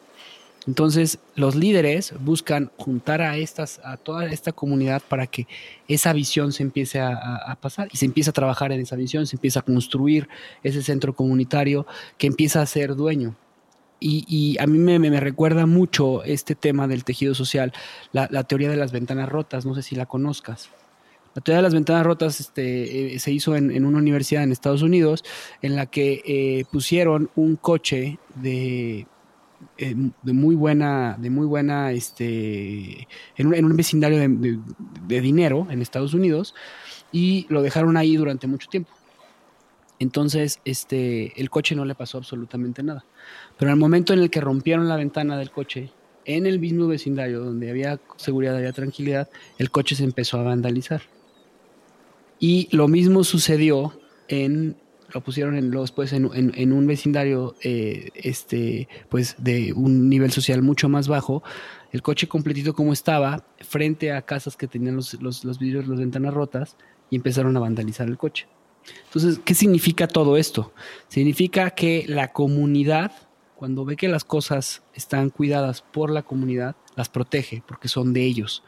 [0.66, 5.46] Entonces, los líderes buscan juntar a estas, a toda esta comunidad para que
[5.88, 9.36] esa visión se empiece a, pasar y se empiece a trabajar en esa visión, se
[9.36, 10.28] empieza a construir
[10.62, 11.86] ese centro comunitario
[12.16, 13.34] que empieza a ser dueño.
[14.04, 17.72] Y, a mí me, me- recuerda mucho este tema del tejido social,
[18.12, 20.70] la, teoría de las ventanas rotas, no sé si la conozcas.
[21.34, 24.50] La teoría de las ventanas rotas este, eh, se hizo en, en una universidad en
[24.50, 25.24] Estados Unidos
[25.62, 29.06] en la que eh, pusieron un coche de,
[29.78, 33.06] eh, de muy buena, de muy buena, este,
[33.36, 34.58] en un, en un vecindario de, de-
[35.06, 36.54] de dinero en Estados Unidos
[37.10, 38.90] y lo dejaron ahí durante mucho tiempo.
[39.98, 43.04] Entonces, este, el coche no le pasó absolutamente nada.
[43.58, 45.90] Pero al momento en el que rompieron la ventana del coche,
[46.24, 51.02] en el mismo vecindario donde había seguridad, había tranquilidad, el coche se empezó a vandalizar.
[52.40, 53.92] Y lo mismo sucedió
[54.28, 54.76] en,
[55.12, 60.08] lo pusieron en, luego después en, en- en un vecindario eh, este, pues de un
[60.08, 61.42] nivel social mucho más bajo,
[61.92, 65.98] el coche completito como estaba, frente a casas que tenían los, los, los vidrios, las
[65.98, 66.76] ventanas rotas,
[67.10, 68.46] y empezaron a vandalizar el coche.
[69.04, 70.72] Entonces, ¿qué significa todo esto?
[71.08, 73.12] Significa que la comunidad,
[73.54, 78.24] cuando ve que las cosas están cuidadas por la comunidad, las protege porque son de
[78.24, 78.64] ellos.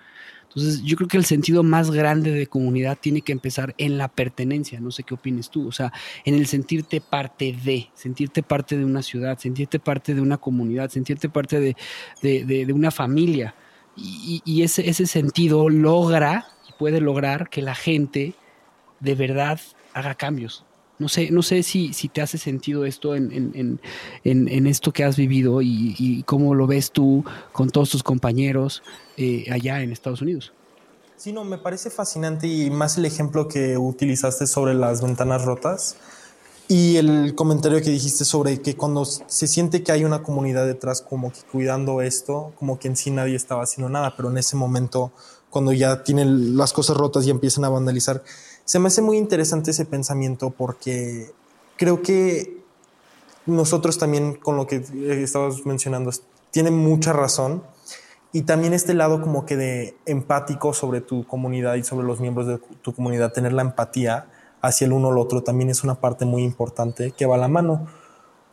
[0.57, 4.09] Entonces, yo creo que el sentido más grande de comunidad tiene que empezar en la
[4.09, 4.79] pertenencia.
[4.79, 5.67] No sé qué opines tú.
[5.67, 5.93] O sea,
[6.25, 10.91] en el sentirte parte de, sentirte parte de una ciudad, sentirte parte de una comunidad,
[10.91, 11.77] sentirte parte de,
[12.23, 13.55] de- de- una familia.
[13.97, 18.35] Y ese, ese sentido logra y puede lograr que la gente
[19.01, 19.61] de verdad
[19.93, 20.65] haga cambios.
[20.99, 23.81] No sé, no sé si, si te hace sentido esto en, en-
[24.25, 28.83] en- esto que has vivido y, y cómo lo ves tú con todos tus compañeros
[29.17, 30.53] eh, allá en Estados Unidos.
[31.17, 35.97] Sí, no, me parece fascinante y más el ejemplo que utilizaste sobre las ventanas rotas
[36.69, 41.03] y el comentario que dijiste sobre que cuando se siente que hay una comunidad detrás
[41.03, 44.57] como que cuidando esto, como que en sí nadie estaba haciendo nada, pero en ese
[44.57, 45.13] momento
[45.51, 48.23] cuando ya tienen las cosas rotas y empiezan a vandalizar.
[48.65, 51.31] Se me hace muy interesante ese pensamiento porque
[51.77, 52.63] creo que
[53.47, 54.83] nosotros también con lo que
[55.23, 56.11] estabas mencionando
[56.51, 57.63] tiene mucha razón
[58.33, 62.49] y también este lado como que de empático sobre tu comunidad y sobre los miembros
[62.49, 64.27] de tu comunidad, tener la empatía
[64.61, 67.39] hacia el uno o el otro también es una parte muy importante que va a
[67.39, 67.87] la mano.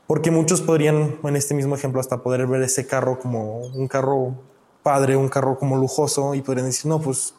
[0.06, 4.36] Porque muchos podrían, en este mismo ejemplo, hasta poder ver ese carro como un carro
[4.84, 7.34] padre, un carro como lujoso y podrían decir, no, pues,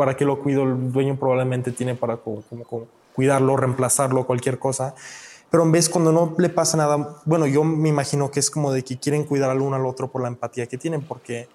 [0.00, 0.62] ¿para qué lo cuido?
[0.62, 2.42] El dueño probablemente tiene para como,
[3.14, 4.94] cuidarlo, reemplazarlo, cualquier cosa.
[5.50, 8.72] Pero en vez cuando no le pasa nada, bueno, yo me imagino que es como
[8.72, 11.48] de que quieren cuidar al uno al otro por la empatía que tienen, porque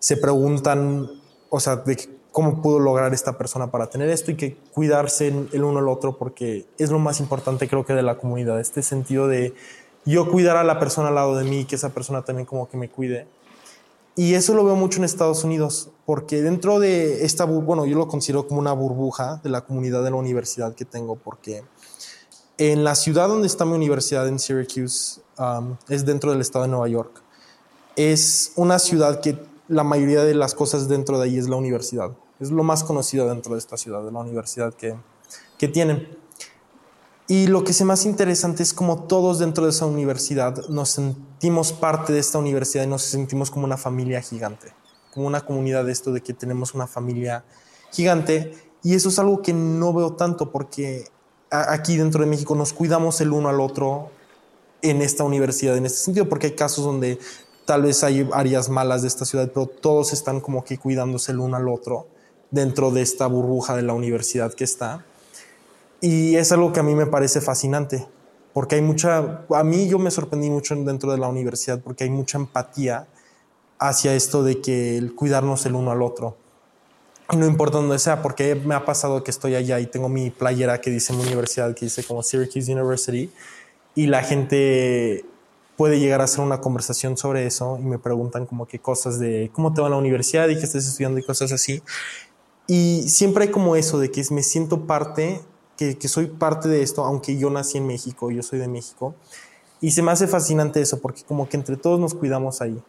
[0.00, 1.12] se preguntan,
[1.48, 1.96] o sea, de
[2.32, 6.18] cómo pudo lograr esta persona para tener esto y que cuidarse el uno al otro,
[6.18, 9.54] porque es lo más importante creo que de la comunidad, este sentido de
[10.04, 12.76] yo cuidar a la persona al lado de mí, que esa persona también como que
[12.76, 13.28] me cuide.
[14.14, 18.08] Y eso lo veo mucho en Estados Unidos, porque dentro de esta, bueno, yo lo
[18.08, 21.64] considero como una burbuja de la comunidad de la universidad que tengo, porque
[22.58, 26.70] en la ciudad donde está mi universidad, en Syracuse, um, es dentro del estado de
[26.70, 27.22] Nueva York.
[27.96, 29.38] Es una ciudad que
[29.68, 32.10] la mayoría de las cosas dentro de ahí es la universidad.
[32.38, 34.94] Es lo más conocido dentro de esta ciudad, de la universidad que,
[35.58, 36.18] que tienen.
[37.32, 41.72] Y lo que es más interesante es como todos dentro de esa universidad nos sentimos
[41.72, 44.74] parte de esta universidad y nos sentimos como una familia gigante,
[45.14, 47.42] como una comunidad de esto de que tenemos una familia
[47.90, 48.52] gigante.
[48.82, 51.08] Y eso es algo que no veo tanto porque
[51.48, 54.10] aquí dentro de México nos cuidamos el uno al otro
[54.82, 57.18] en esta universidad, en este sentido, porque hay casos donde
[57.64, 61.38] tal vez hay áreas malas de esta ciudad, pero todos están como que cuidándose el
[61.38, 62.08] uno al otro
[62.50, 65.06] dentro de esta burbuja de la universidad que está.
[66.02, 68.06] Y es algo que a mí me parece fascinante,
[68.52, 72.10] porque hay mucha, a mí yo me sorprendí mucho dentro de la universidad, porque hay
[72.10, 73.06] mucha empatía
[73.78, 76.36] hacia esto de que el cuidarnos el uno al otro
[77.36, 80.80] no importa dónde sea, porque me ha pasado que estoy allá y tengo mi playera
[80.80, 83.30] que dice mi universidad, que dice como Syracuse University,
[83.94, 85.24] y la gente
[85.76, 89.50] puede llegar a hacer una conversación sobre eso y me preguntan como qué cosas de
[89.52, 91.82] cómo te va la universidad y qué estás estudiando y cosas así.
[92.66, 95.40] Y siempre hay como eso de que me siento parte,
[95.90, 99.14] que, que soy parte de esto, aunque yo nací en México, yo soy de México.
[99.80, 102.80] Y se me hace fascinante eso, porque como que entre todos nos cuidamos ahí.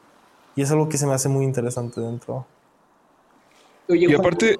[0.56, 2.46] Y es algo que se me hace muy interesante dentro
[3.90, 4.58] y aparte,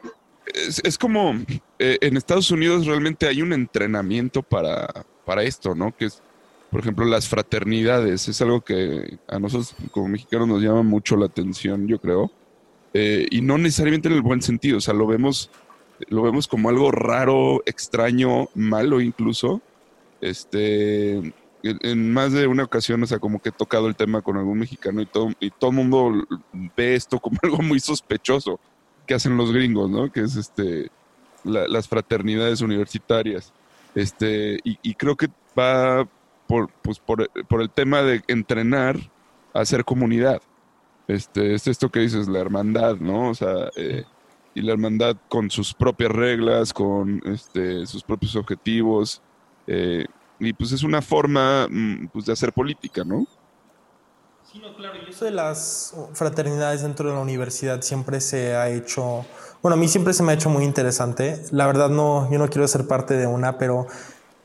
[0.84, 1.34] es, como
[1.80, 5.96] eh, en Estados Unidos realmente hay un entrenamiento para, para esto, ¿no?
[5.96, 6.22] Que es,
[6.70, 8.28] por ejemplo, las fraternidades.
[8.28, 12.32] Es algo que a nosotros como mexicanos nos llama mucho la atención, yo creo.
[12.94, 15.50] Eh, y no necesariamente en el buen sentido, o sea, lo vemos,
[16.10, 19.62] lo vemos como algo raro, extraño, malo incluso.
[20.22, 21.34] Este,
[21.64, 24.60] en, más de una ocasión, o sea, como que he tocado el tema con algún
[24.60, 26.12] mexicano y todo, y todo el mundo
[26.76, 28.60] ve esto como algo muy sospechoso
[29.06, 30.12] que hacen los gringos, ¿no?
[30.12, 30.90] Que es este
[31.44, 33.52] las fraternidades universitarias.
[33.96, 35.28] Este, y, creo que
[35.58, 36.08] va
[36.48, 38.98] por, pues por, por, el tema de entrenar
[39.54, 40.42] a hacer comunidad.
[41.08, 43.30] Este, es esto que dices, la hermandad, ¿no?
[43.30, 44.06] O sea, eh,
[44.56, 49.22] y la hermandad con sus propias reglas, con este, sus propios objetivos.
[49.68, 50.06] Eh,
[50.40, 53.26] y pues es una forma mm, pues, de hacer política, ¿no?
[54.52, 54.96] Sí, no, claro.
[55.06, 59.26] Y eso de las fraternidades dentro de la universidad siempre se ha hecho,
[59.62, 61.42] bueno, a mí siempre se me ha hecho muy interesante.
[61.52, 63.88] La verdad no, yo no quiero ser parte de una, pero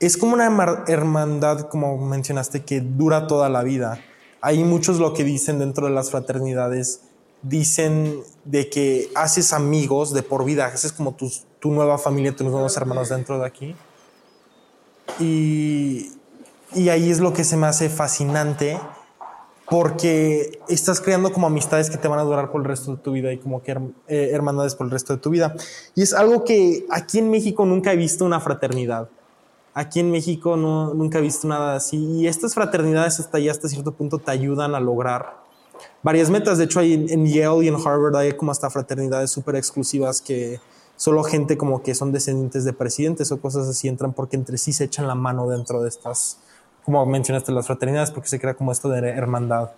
[0.01, 4.01] es como una hermandad, como mencionaste, que dura toda la vida.
[4.41, 7.08] Hay muchos lo que dicen dentro de las fraternidades,
[7.43, 11.31] dicen de que haces amigos de por vida, haces como tu,
[11.61, 13.77] tu nueva familia, tus nuevos hermanos dentro de aquí.
[15.21, 16.13] Y,
[16.75, 18.79] y ahí es lo que se me hace fascinante
[19.71, 23.13] porque estás creando como amistades que te van a durar por el resto de tu
[23.13, 23.73] vida y como que
[24.09, 25.55] eh, hermandades por el resto de tu vida.
[25.95, 29.11] Y es algo que aquí en México nunca he visto una fraternidad.
[29.75, 31.99] Aquí en México no, nunca he visto nada así.
[31.99, 35.38] Y estas fraternidades hasta ya hasta cierto punto te ayudan a lograr
[36.03, 36.59] varias metas.
[36.59, 40.61] De hecho, hay en, Yale y en Harvard hay como hasta fraternidades súper exclusivas que
[40.97, 44.73] solo gente como que son descendientes de presidentes o cosas así entran porque entre sí
[44.73, 46.39] se echan la mano dentro de estas
[46.89, 49.73] como mencionaste, las fraternidades, porque se crea como esto de hermandad.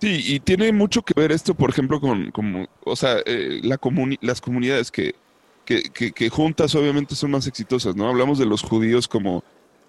[0.00, 3.76] Sí, y tiene mucho que ver esto, por ejemplo, con, o sea, eh, la
[4.20, 5.16] las comunidades que,
[5.64, 8.08] que, juntas obviamente son más exitosas, ¿no?
[8.08, 9.42] Hablamos de los judíos como,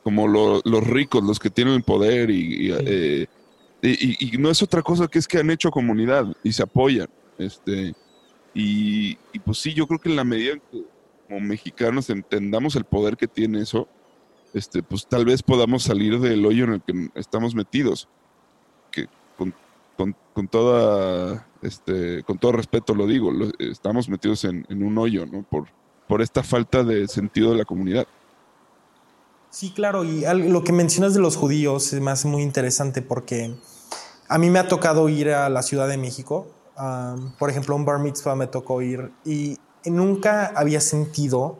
[0.04, 3.28] como los ricos, los que tienen el poder eh,
[3.84, 7.10] y, y, no es otra cosa que es que han hecho comunidad y se apoyan.
[7.38, 7.94] Este,
[8.54, 10.84] y, y pues sí, yo creo que en la medida en que
[11.28, 13.88] como mexicanos entendamos el poder que tiene eso,
[14.54, 18.08] este, pues tal vez podamos salir del hoyo en el que estamos metidos.
[18.92, 19.08] Que
[19.38, 25.44] con, toda este, con todo respeto lo digo, estamos metidos en, un hoyo, ¿no?
[25.44, 25.68] Por,
[26.08, 28.08] por esta falta de sentido de la comunidad.
[29.50, 33.56] Sí, claro, y lo que mencionas de los judíos me hace muy interesante porque
[34.34, 36.48] a mí me ha tocado ir a la Ciudad de México,
[37.38, 41.60] por ejemplo, un bar mitzvah me tocó ir y nunca había sentido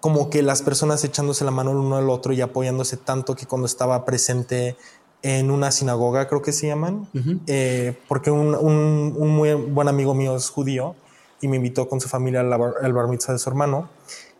[0.00, 3.44] como que las personas echándose la mano el uno al otro y apoyándose tanto que
[3.44, 4.78] cuando estaba presente
[5.20, 7.06] en una sinagoga, creo que se llaman,
[7.46, 10.94] eh, porque un, un, muy buen amigo mío es judío
[11.42, 13.90] y me invitó con su familia al bar, al bar mitzvah de su hermano.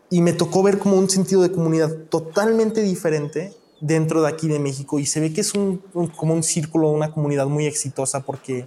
[0.09, 4.59] Y me tocó ver como un sentido de comunidad totalmente diferente dentro de aquí de
[4.59, 4.99] México.
[4.99, 5.83] Y se ve que es un,
[6.17, 8.67] como un círculo, una comunidad muy exitosa porque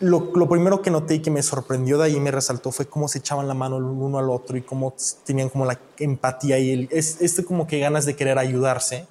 [0.00, 3.08] lo, lo, primero que noté y que me sorprendió de ahí me resaltó fue cómo
[3.08, 6.72] se echaban la mano el uno al otro y cómo tenían como la empatía y
[6.72, 9.06] el, es, este como que ganas de querer ayudarse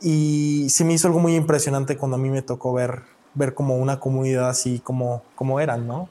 [0.00, 3.02] y se me hizo algo muy impresionante cuando a mí me tocó ver,
[3.34, 6.08] ver como una comunidad así como, como eran, ¿no?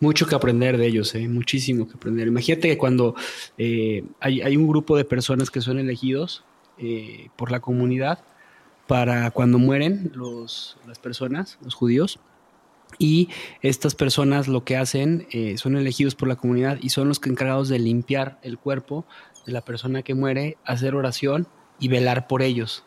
[0.00, 1.28] Mucho que aprender de ellos, ¿eh?
[1.28, 2.26] muchísimo que aprender.
[2.26, 3.14] Imagínate que cuando
[3.58, 6.42] eh, hay, hay, un grupo de personas que son elegidos
[6.78, 8.18] eh, por la comunidad
[8.86, 12.18] para cuando mueren los, las personas, los judíos,
[12.98, 13.28] y
[13.62, 17.30] estas personas lo que hacen eh, son elegidos por la comunidad y son los que
[17.30, 19.04] encargados de limpiar el cuerpo
[19.46, 21.46] de la persona que muere, hacer oración
[21.78, 22.84] y velar por ellos.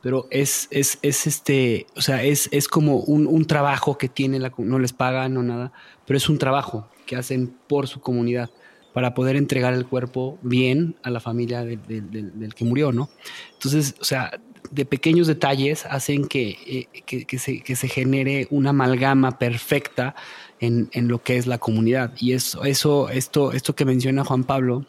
[0.00, 4.38] Pero es, es, es este, o sea, es, es como un, un, trabajo que tiene
[4.38, 5.72] la, no les pagan o nada,
[6.06, 8.50] pero es un trabajo que hacen por su comunidad
[8.92, 13.10] para poder entregar el cuerpo bien a la familia del que murió, ¿no?
[13.52, 14.32] Entonces, o sea,
[14.70, 20.14] de pequeños detalles hacen que, eh, que, que, se, que se, genere una amalgama perfecta
[20.60, 22.12] en, en, lo que es la comunidad.
[22.18, 24.84] Y eso, eso, esto, esto que menciona Juan Pablo,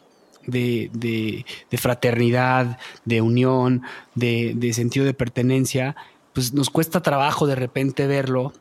[0.46, 3.82] de, fraternidad, de unión,
[4.14, 5.96] de, sentido de pertenencia,
[6.32, 8.52] pues nos cuesta trabajo de repente verlo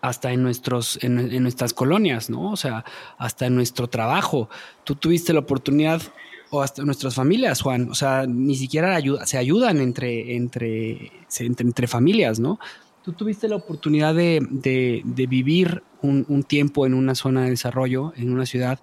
[0.00, 2.52] hasta en, nuestros, en, nuestras colonias, ¿no?
[2.52, 2.84] O sea,
[3.18, 4.48] hasta en nuestro trabajo.
[4.84, 6.02] Tú tuviste la oportunidad,
[6.50, 11.86] o hasta nuestras familias, Juan, o sea, ni siquiera ayuda, se ayudan entre, entre, entre,
[11.86, 12.58] familias, ¿no?
[13.04, 18.32] Tú tuviste la oportunidad de, vivir un, un, tiempo en una zona de desarrollo, en
[18.32, 18.80] una ciudad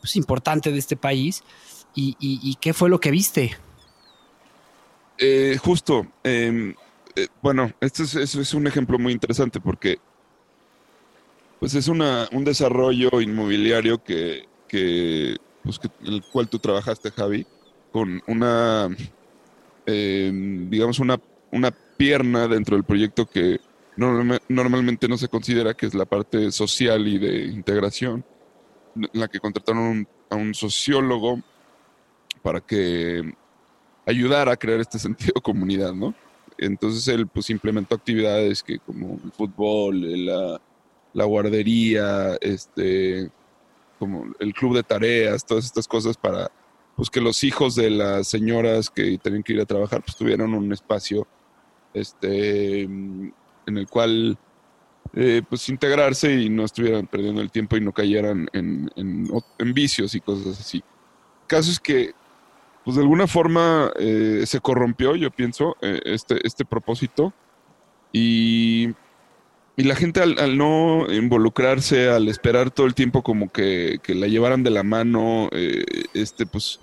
[0.00, 1.42] pues, importante de este país,
[1.96, 3.56] ¿Y, qué fue lo que viste?
[5.18, 6.74] Eh, justo, em,
[7.14, 9.98] eh, bueno, este es, un ejemplo muy interesante porque
[11.60, 17.46] pues es una, un desarrollo inmobiliario que, que, pues el cual tú trabajaste, Javi,
[17.92, 18.88] con una,
[19.86, 23.60] em, digamos, una, una pierna dentro del proyecto que
[23.96, 28.24] normalmente no se considera que es la parte social y de integración,
[28.94, 31.40] en la que contrataron a un sociólogo
[32.42, 33.34] para que
[34.04, 36.14] ayudara a crear este sentido comunidad, ¿no?
[36.58, 40.60] Entonces él pues implementó actividades que como el fútbol, la,
[41.16, 43.30] la guardería, este,
[43.98, 46.50] como el club de tareas, todas estas cosas para
[46.94, 50.54] pues que los hijos de las señoras que tenían que ir a trabajar pues tuvieran
[50.54, 51.26] un espacio
[51.92, 53.32] este en
[53.66, 54.38] el cual
[55.14, 60.14] eh, pues integrarse y no estuvieran perdiendo el tiempo y no cayeran en, en, vicios
[60.14, 60.78] y cosas así.
[60.78, 62.12] El caso es que
[62.84, 67.32] pues de alguna forma eh, se corrompió, yo pienso, eh, este, este propósito.
[68.12, 68.94] Y,
[69.76, 74.62] y la gente al, no involucrarse, al esperar todo el tiempo como que, la llevaran
[74.62, 76.80] de la mano, eh, este, pues,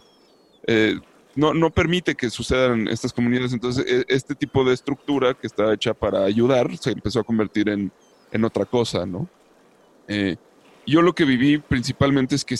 [1.36, 3.54] no, no permite que sucedan estas comunidades.
[3.54, 7.70] Entonces, e, este tipo de estructura que está hecha para ayudar se empezó a convertir
[7.70, 7.92] en,
[8.32, 9.28] en otra cosa, ¿no?
[10.86, 12.56] yo lo que viví principalmente es que,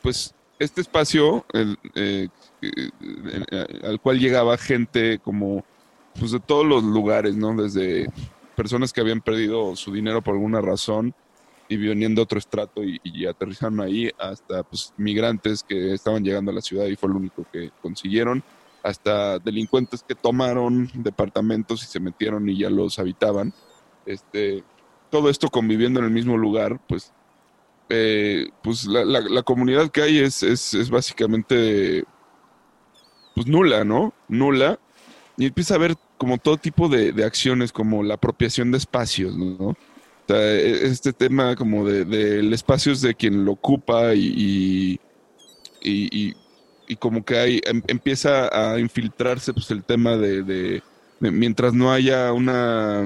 [0.00, 1.44] pues, este espacio
[1.94, 2.28] eh,
[3.82, 5.64] al cual llegaba gente como
[6.18, 7.54] pues de todos los lugares, ¿no?
[7.56, 8.08] Desde
[8.62, 11.14] personas que habían perdido su dinero por alguna razón
[11.68, 16.52] y venían de otro estrato y, y, aterrizaron ahí, hasta pues, migrantes que estaban llegando
[16.52, 18.44] a la ciudad y fue lo único que consiguieron,
[18.84, 23.52] hasta delincuentes que tomaron departamentos y se metieron y ya los habitaban.
[24.06, 24.62] Este,
[25.10, 27.12] todo esto conviviendo en el mismo lugar, pues
[27.88, 32.04] eh, pues la, comunidad que hay es, es, básicamente
[33.34, 34.14] pues nula, ¿no?
[34.28, 34.78] Nula.
[35.36, 39.76] Y empieza a haber como todo tipo de, acciones, como la apropiación de espacios, ¿no?
[40.28, 45.00] E, este tema como de, del espacio es de quien lo ocupa y,
[45.82, 46.34] y,
[47.00, 50.82] como que hay, em, empieza a infiltrarse pues el tema de, de,
[51.18, 53.04] mientras no haya una,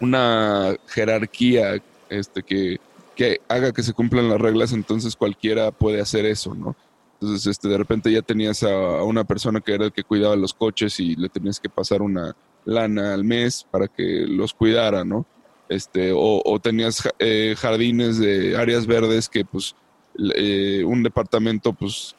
[0.00, 2.78] una jerarquía este, que,
[3.14, 6.74] que haga que se cumplan las reglas, entonces cualquiera puede hacer eso, ¿no?
[7.20, 10.52] Entonces, este, de repente ya tenías a, una persona que era el que cuidaba los
[10.54, 15.26] coches y le tenías que pasar una lana al mes para que los cuidara, ¿no?
[15.68, 19.74] este, o, tenías eh, jardines de áreas verdes que pues
[20.34, 22.16] eh, un departamento pues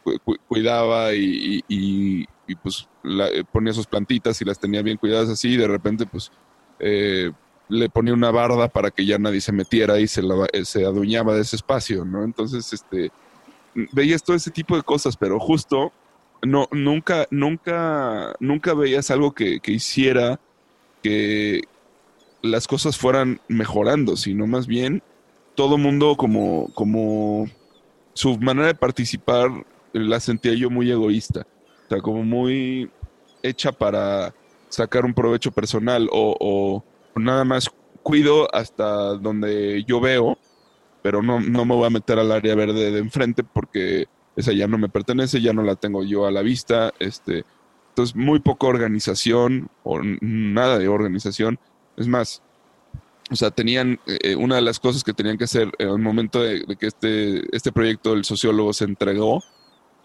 [0.48, 2.26] cuidaba y,
[2.62, 2.88] pues
[3.52, 6.32] ponía sus plantitas y las tenía bien cuidadas así y de repente pues
[7.70, 10.22] le ponía una barda para que ya nadie se metiera y se,
[10.64, 12.24] se adueñaba de ese espacio, ¿no?
[12.24, 13.12] Entonces, este,
[13.91, 15.91] veías todo ese tipo de cosas, pero justo
[16.41, 20.39] no, nunca, nunca, nunca veías algo que, hiciera
[21.03, 21.61] que
[22.41, 25.01] las cosas fueran mejorando, sino más bien
[25.55, 27.47] todo mundo como, como
[28.13, 29.49] su manera de participar
[29.93, 31.47] la sentía yo muy egoísta,
[31.86, 32.89] o sea, como muy
[33.43, 34.34] hecha para
[34.69, 36.84] sacar un provecho personal o
[37.15, 37.69] nada más
[38.03, 40.38] cuido hasta donde yo veo,
[41.08, 44.68] pero no, no me voy a meter al área verde de enfrente porque esa ya
[44.68, 46.93] no me pertenece, ya no la tengo yo a la vista.
[46.99, 47.45] Este,
[47.91, 51.60] entonces, muy poca organización o nada de organización.
[51.95, 52.43] Es más,
[53.32, 56.41] o sea, tenían eh, una de las cosas que tenían que hacer en el momento
[56.41, 59.41] de, que este, este proyecto del sociólogo se entregó,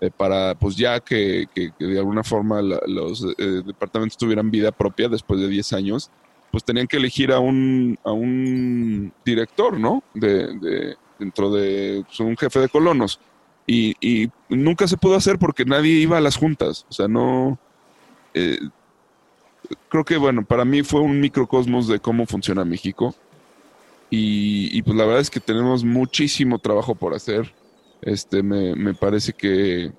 [0.01, 1.49] eh, para pues ya que,
[1.81, 6.13] de alguna forma los eh, departamentos tuvieran vida propia después de 10 años,
[6.53, 10.05] pues tenían que elegir a un, a un director, ¿no?
[10.13, 13.19] De, dentro de pues, un jefe de colonos.
[13.67, 16.87] Y, nunca se pudo hacer porque nadie iba a las juntas.
[16.91, 17.59] O sea, no...
[18.35, 18.59] Eh,
[19.89, 23.15] creo que, bueno, para mí fue un microcosmos de cómo funciona México.
[24.11, 27.51] Y, pues la verdad es que tenemos muchísimo trabajo por hacer.
[28.03, 29.91] Este, me, me parece que,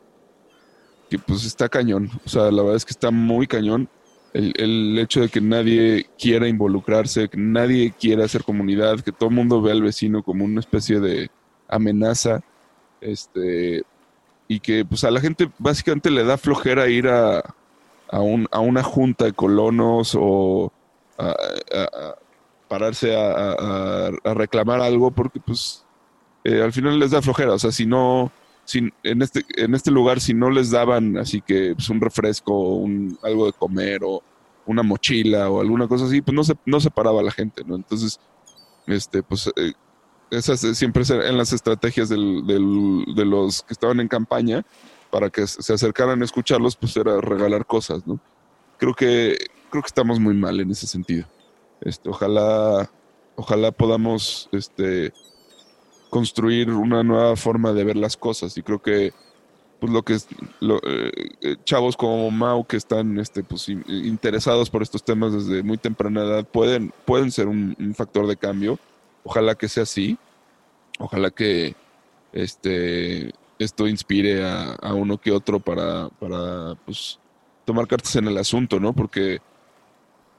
[1.10, 2.12] que pues está cañón.
[2.24, 3.90] O sea, la verdad es que está muy cañón
[4.34, 9.36] el, hecho de que nadie quiera involucrarse, que nadie quiera hacer comunidad, que todo el
[9.36, 11.30] mundo ve al vecino como una especie de
[11.68, 12.42] amenaza,
[13.00, 13.84] este,
[14.48, 17.44] y que pues a la gente básicamente le da flojera ir a,
[18.10, 20.72] a, un, a una junta de colonos o
[21.18, 21.36] a,
[22.68, 25.86] pararse a, reclamar algo porque pues
[26.44, 28.32] eh, al final les da flojera, o sea, si no
[29.04, 33.18] en, este, en este lugar, si no les daban así que pues, un refresco, un,
[33.24, 34.24] algo de comer o
[34.66, 37.76] una mochila o alguna cosa así, pues no se, no se paraba la gente, ¿no?
[37.76, 38.20] Entonces,
[38.88, 39.74] este, pues eh,
[40.32, 44.66] esas siempre en las estrategias del, de los que estaban en campaña
[45.12, 48.20] para que se acercaran a escucharlos, pues era regalar cosas, ¿no?
[48.78, 49.38] Creo que,
[49.70, 51.28] creo que estamos muy mal en ese sentido.
[51.82, 52.90] Este, ojalá,
[53.36, 55.14] ojalá podamos, este,
[56.14, 58.56] construir una nueva forma de ver las cosas.
[58.56, 59.14] Y creo que
[59.80, 60.28] pues lo que es
[60.60, 61.12] lo, eh,
[61.42, 66.22] eh, chavos como Mau que están este pues interesados por estos temas desde muy temprana
[66.22, 68.78] edad pueden pueden ser un, factor de cambio.
[69.24, 70.20] Ojalá que sea así.
[71.00, 71.76] Ojalá que
[72.32, 77.20] este esto inspire a, uno que otro para para pues
[77.66, 79.40] tomar cartas en el asunto no porque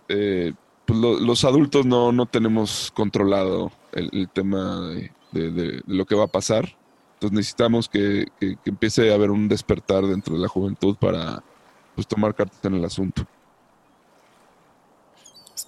[0.09, 0.53] eh,
[0.87, 6.25] pues los adultos no, no tenemos controlado el, el tema de, de, lo que va
[6.25, 6.77] a pasar.
[7.15, 8.27] Entonces necesitamos que,
[8.65, 11.43] empiece a haber un despertar dentro de la juventud para
[11.95, 13.27] pues, tomar cartas en el asunto.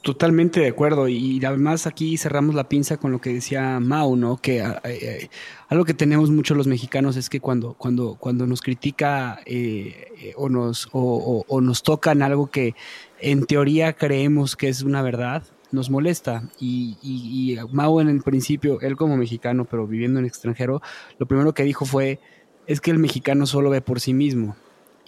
[0.06, 1.08] Totalmente de acuerdo.
[1.08, 4.36] Y además aquí cerramos la pinza con lo que decía Mao, ¿no?
[4.36, 5.30] Que eh, eh,
[5.68, 10.48] algo que tenemos mucho los mexicanos es que cuando, cuando, cuando nos critica eh, o,
[10.48, 12.76] nos, o, nos tocan algo que
[13.20, 15.42] en teoría creemos que es una verdad,
[15.76, 16.42] nos molesta.
[16.58, 20.82] Y, y, Mao en el principio, él como mexicano, pero viviendo en extranjero,
[21.18, 22.18] lo primero que dijo fue,
[22.66, 24.56] es que el mexicano solo ve por sí mismo.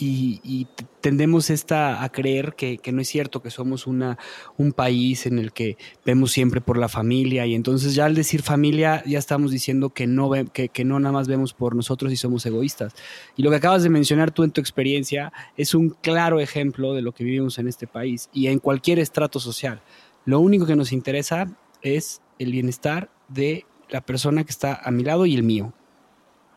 [0.00, 0.68] Y,
[1.00, 4.18] tendemos esta a creer que, no es cierto, que somos una,
[4.56, 8.42] un país en el que vemos siempre por la familia y entonces ya al decir
[8.42, 12.16] familia ya estamos diciendo que no, que, que no nada más vemos por nosotros y
[12.16, 12.94] somos egoístas.
[13.36, 17.02] Y lo que acabas de mencionar tú en tu experiencia es un claro ejemplo de
[17.02, 19.80] lo que vivimos en este país y en cualquier estrato social.
[20.28, 21.50] Lo único que nos interesa
[21.80, 25.72] es el bienestar de la persona que está a mi lado y el mío.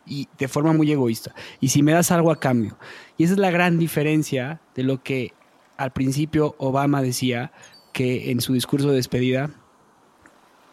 [0.05, 1.33] Y de forma muy egoísta.
[1.61, 2.77] Y si me das algo a cambio.
[3.15, 5.31] Y esa es la gran diferencia de lo que
[5.77, 7.53] al principio Obama decía
[7.93, 9.51] que en su discurso de despedida,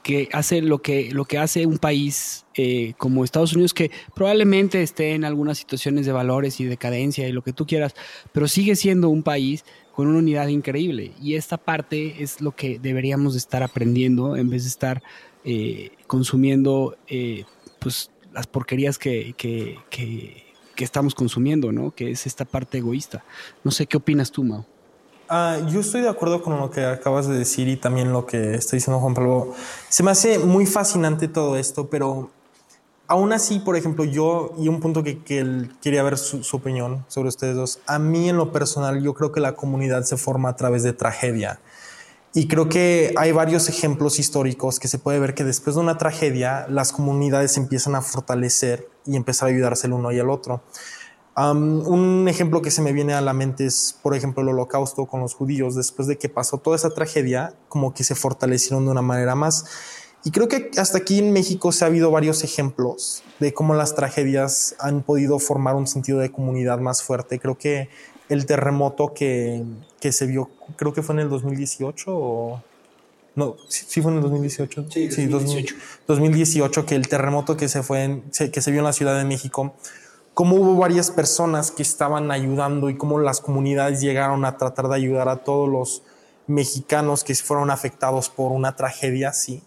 [0.03, 4.82] que hace lo que, lo que hace un país eh, como Estados Unidos, que probablemente
[4.82, 7.94] esté en algunas situaciones de valores y decadencia y lo que tú quieras,
[8.32, 9.64] pero sigue siendo un país
[9.99, 11.11] con una unidad increíble.
[11.20, 15.03] Y esta parte es lo que deberíamos estar aprendiendo en vez de estar
[15.42, 17.44] eh, consumiendo eh,
[17.80, 21.90] pues, las porquerías que, que, que, estamos consumiendo, ¿no?
[21.90, 23.24] Que es esta parte egoísta.
[23.64, 24.64] No sé, ¿qué opinas tú, Mao?
[25.28, 28.55] Ah, yo estoy de acuerdo con lo que acabas de decir y también lo que
[28.55, 29.53] está diciendo Juan Pablo.
[29.88, 32.30] Se me hace muy fascinante todo esto, pero
[33.09, 37.30] aún así, por ejemplo, yo, y un punto que, que quería ver su, opinión sobre
[37.30, 40.56] ustedes dos, a mí en lo personal, yo creo que la comunidad se forma a
[40.56, 41.59] través de tragedia.
[42.34, 45.96] Y creo que hay varios ejemplos históricos que se puede ver que después de una
[45.96, 50.62] tragedia las comunidades empiezan a fortalecer y empezar a ayudarse el uno y el otro.
[51.34, 55.20] un ejemplo que se me viene a la mente es, por ejemplo, el holocausto con
[55.20, 55.74] los judíos.
[55.74, 59.64] Después de que pasó toda esa tragedia, como que se fortalecieron de una manera más.
[60.24, 63.94] Y creo que hasta aquí en México se ha habido varios ejemplos de cómo las
[63.94, 67.38] tragedias han podido formar un sentido de comunidad más fuerte.
[67.38, 67.88] Creo que
[68.28, 69.64] el terremoto que,
[70.00, 72.62] que se vio, creo que fue en el 2018 o...
[73.36, 74.86] No, sí, fue en el 2018.
[74.90, 75.76] Sí, 2018.
[76.08, 79.76] 2018, que el terremoto que se, fue que se vio en la Ciudad de México,
[80.34, 84.96] cómo hubo varias personas que estaban ayudando y cómo las comunidades llegaron a tratar de
[84.96, 86.02] ayudar a todos los
[86.48, 89.62] mexicanos que fueron afectados por una tragedia así,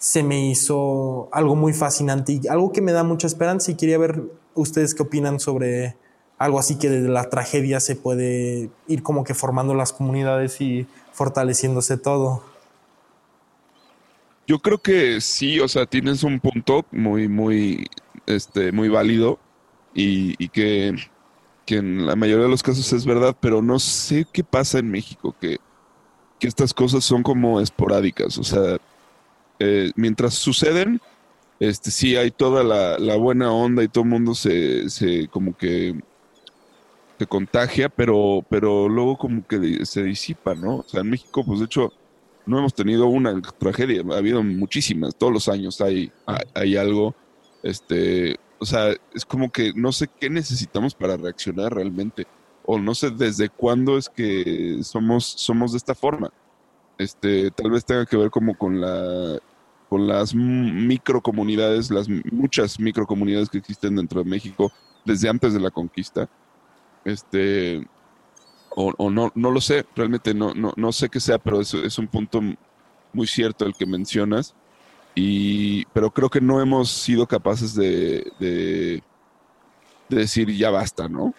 [0.00, 3.98] se me hizo algo muy fascinante y algo que me da mucha esperanza y quería
[3.98, 4.22] ver
[4.54, 5.94] ustedes qué opinan sobre
[6.38, 10.86] algo así que desde la tragedia se puede ir como que formando las comunidades y
[11.12, 12.42] fortaleciéndose todo.
[14.46, 17.86] Yo creo que sí, o sea, tienes un punto muy, muy,
[18.24, 19.38] este, muy válido
[19.92, 20.94] y, que,
[21.66, 25.36] en la mayoría de los casos es verdad, pero no sé qué pasa en México,
[25.38, 25.58] que,
[26.38, 28.78] que estas cosas son como esporádicas, o sea,
[29.60, 31.00] eh, mientras suceden,
[31.60, 35.54] este, sí hay toda la, la, buena onda y todo el mundo se, se como
[35.54, 35.94] que
[37.18, 40.76] se contagia, pero, pero luego como que se disipa, ¿no?
[40.76, 41.92] O sea, en México, pues de hecho,
[42.46, 46.10] no hemos tenido una tragedia, ha habido muchísimas, todos los años hay,
[46.54, 47.14] hay, algo,
[47.62, 52.26] este, o sea, es como que no sé qué necesitamos para reaccionar realmente,
[52.64, 56.32] o no sé desde cuándo es que somos, somos de esta forma.
[56.96, 59.38] Este, tal vez tenga que ver como con la
[59.90, 64.72] con las microcomunidades, las muchas microcomunidades que existen dentro de México
[65.04, 66.28] desde antes de la conquista,
[67.04, 67.86] este,
[68.70, 71.98] o, no, no lo sé, realmente no, no, no sé qué sea, pero es, es
[71.98, 72.40] un punto
[73.12, 74.54] muy cierto el que mencionas.
[75.16, 79.02] Y, pero creo que no hemos sido capaces de, de,
[80.08, 81.34] decir ya basta, ¿no?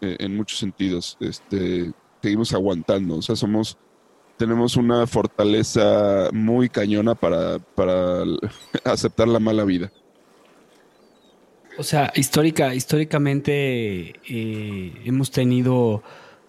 [0.00, 1.18] E, en muchos sentidos.
[1.20, 1.92] Este,
[2.22, 3.76] seguimos aguantando, o sea, somos,
[4.40, 8.22] tenemos una fortaleza muy cañona para, para
[8.84, 9.92] aceptar la mala vida.
[11.76, 16.02] O sea, histórica, históricamente eh, hemos tenido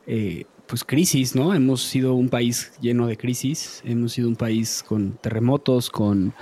[0.07, 1.53] eh, pues crisis, ¿no?
[1.53, 6.33] Hemos sido un país lleno de crisis, hemos sido un país con terremotos, con,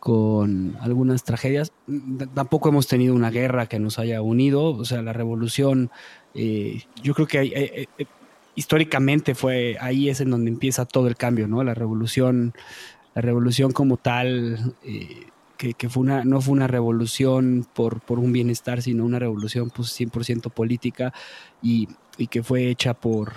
[0.00, 1.70] con algunas tragedias.
[2.34, 4.72] Tampoco hemos tenido una guerra que nos haya unido.
[4.72, 5.92] O sea, la revolución,
[6.34, 7.86] eh, yo creo que
[8.56, 11.62] históricamente fue ahí es en donde empieza todo el cambio, ¿no?
[11.62, 12.54] La revolución,
[13.14, 14.74] la revolución como tal
[15.56, 19.98] que, fue una, no fue una revolución por, por un bienestar, sino una revolución pues,
[19.98, 21.12] 100% política
[21.62, 21.88] y,
[22.18, 23.32] y, que fue hecha por,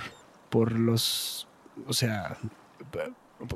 [0.50, 1.48] por los,
[1.88, 2.38] o sea,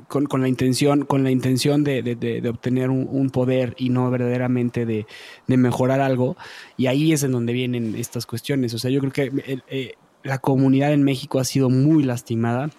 [0.08, 4.86] con, con la intención, con la intención de, de, obtener un, poder y no verdaderamente
[4.86, 5.06] de,
[5.46, 6.36] mejorar algo.
[6.76, 8.72] Y ahí es en donde vienen estas cuestiones.
[8.74, 9.94] O sea, yo creo que eh,
[10.24, 12.70] la comunidad en México ha sido muy lastimada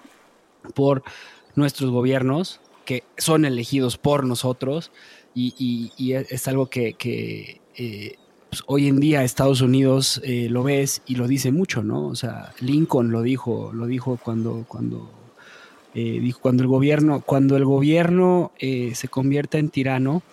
[0.74, 1.04] por
[1.56, 4.92] nuestros gobiernos que son elegidos por nosotros
[5.34, 6.96] y, es algo que,
[7.76, 8.16] eh,
[8.50, 12.08] pues, hoy en día Estados Unidos eh, lo ves y lo dice mucho, ¿no?
[12.08, 15.12] O sea, Lincoln lo dijo, lo dijo cuando, cuando,
[15.94, 20.24] eh, dijo, cuando el gobierno, cuando el gobierno se convierta en tirano,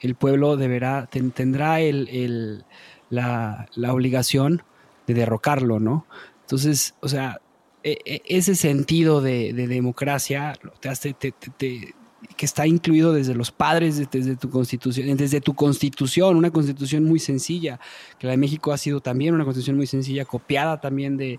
[0.00, 2.64] el pueblo deberá, tendrá el,
[3.10, 4.62] la, obligación
[5.06, 6.06] de derrocarlo, ¿no?
[6.48, 7.42] Entonces, o sea,
[7.84, 15.14] e, e, ese sentido de, democracia que está incluido desde los padres, desde tu constitución,
[15.18, 17.78] desde tu constitución, una constitución muy sencilla,
[18.18, 21.38] que la de México ha sido también una constitución muy sencilla, copiada también de,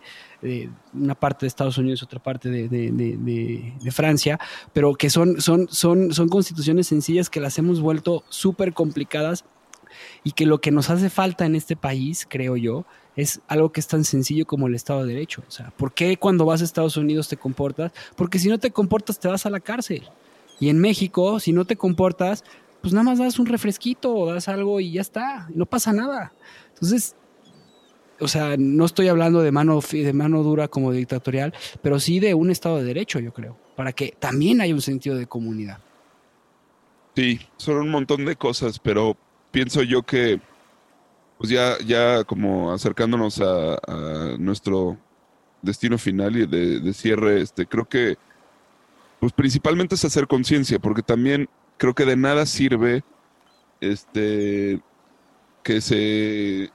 [0.94, 4.40] una parte de Estados Unidos, otra parte de, Francia,
[4.74, 9.44] pero que son, son, son, son constituciones sencillas que las hemos vuelto súper complicadas
[10.24, 13.80] y que lo que nos hace falta en este país, creo yo, es algo que
[13.80, 15.44] es tan sencillo como el Estado de Derecho.
[15.48, 17.92] O sea, ¿por qué cuando vas a Estados Unidos te comportas?
[18.16, 20.04] Porque si no te comportas te vas a la cárcel.
[20.60, 22.44] Y en México, si no te comportas,
[22.82, 26.34] pues nada más das un refresquito o das algo y ya está, no pasa nada.
[26.74, 27.16] Entonces,
[28.20, 32.34] o sea, no estoy hablando de mano, de mano dura como dictatorial, pero sí de
[32.34, 35.80] un Estado de Derecho, yo creo, para que también haya un sentido de comunidad.
[37.16, 39.18] Sí, son un montón de cosas, pero
[39.52, 40.40] pienso yo que,
[41.38, 43.78] pues ya, ya como acercándonos a,
[44.38, 44.98] nuestro
[45.62, 48.18] destino final y de, cierre, este, creo que
[49.20, 53.04] pues principalmente es hacer conciencia, porque también creo que de nada sirve
[53.82, 54.82] este
[55.62, 56.72] que se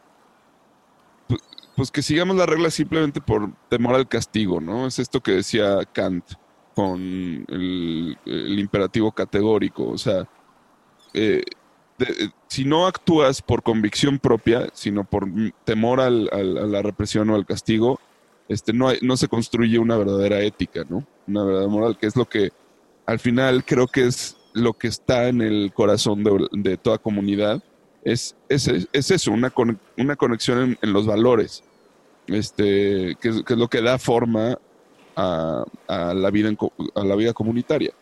[1.76, 4.86] pues que sigamos la regla simplemente por temor al castigo, ¿no?
[4.86, 6.24] Es esto que decía Kant.
[6.74, 7.00] con
[7.48, 8.16] el,
[8.58, 9.88] imperativo categórico.
[9.88, 10.28] O sea,
[11.12, 11.42] eh,
[12.48, 15.26] si no actúas por convicción propia, sino por
[15.64, 18.00] temor a la represión o al castigo,
[18.48, 21.06] este, no, no se construye una verdadera ética, ¿no?
[21.26, 22.50] Una verdadera moral, que es lo que
[23.06, 27.62] al final creo que es lo que está en el corazón de, toda comunidad.
[28.04, 29.52] Es, es, eso, una,
[29.96, 31.64] una conexión en, los valores,
[32.26, 34.58] este, que, es lo que da forma
[35.16, 36.50] a, la, vida
[36.94, 37.92] a la vida comunitaria.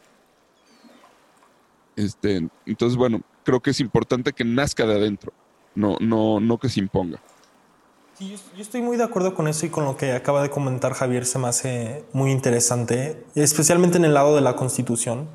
[1.94, 5.32] Este, entonces, bueno, creo que es importante que nazca de adentro,
[5.74, 7.20] no, no, no que se imponga.
[8.18, 10.92] Sí, yo, estoy muy de acuerdo con eso y con lo que acaba de comentar
[10.92, 15.28] Javier se me hace muy interesante, especialmente en el lado de la constitución,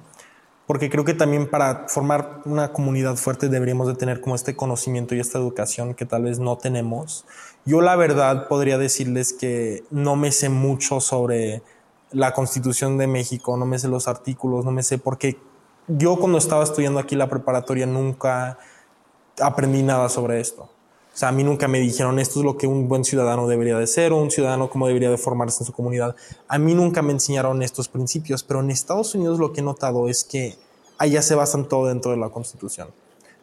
[0.68, 5.16] porque creo que también para formar una comunidad fuerte deberíamos de tener como este conocimiento
[5.16, 7.26] y esta educación que tal vez no tenemos.
[7.66, 11.64] Yo la verdad podría decirles que no me sé mucho sobre
[12.12, 15.38] la constitución de México, no me sé los artículos, no me sé, porque
[15.88, 18.58] yo cuando estaba estudiando aquí la preparatoria nunca
[19.40, 20.64] aprendí nada sobre esto.
[20.64, 23.78] O sea, a mí nunca me dijeron esto es lo que un buen ciudadano debería
[23.80, 26.16] de ser o un ciudadano cómo debería de formarse en su comunidad.
[26.48, 30.10] A mí nunca me enseñaron estos principios, pero en Estados Unidos lo que he notado
[30.10, 30.56] es que
[31.00, 32.90] allá se basan todo dentro de la Constitución.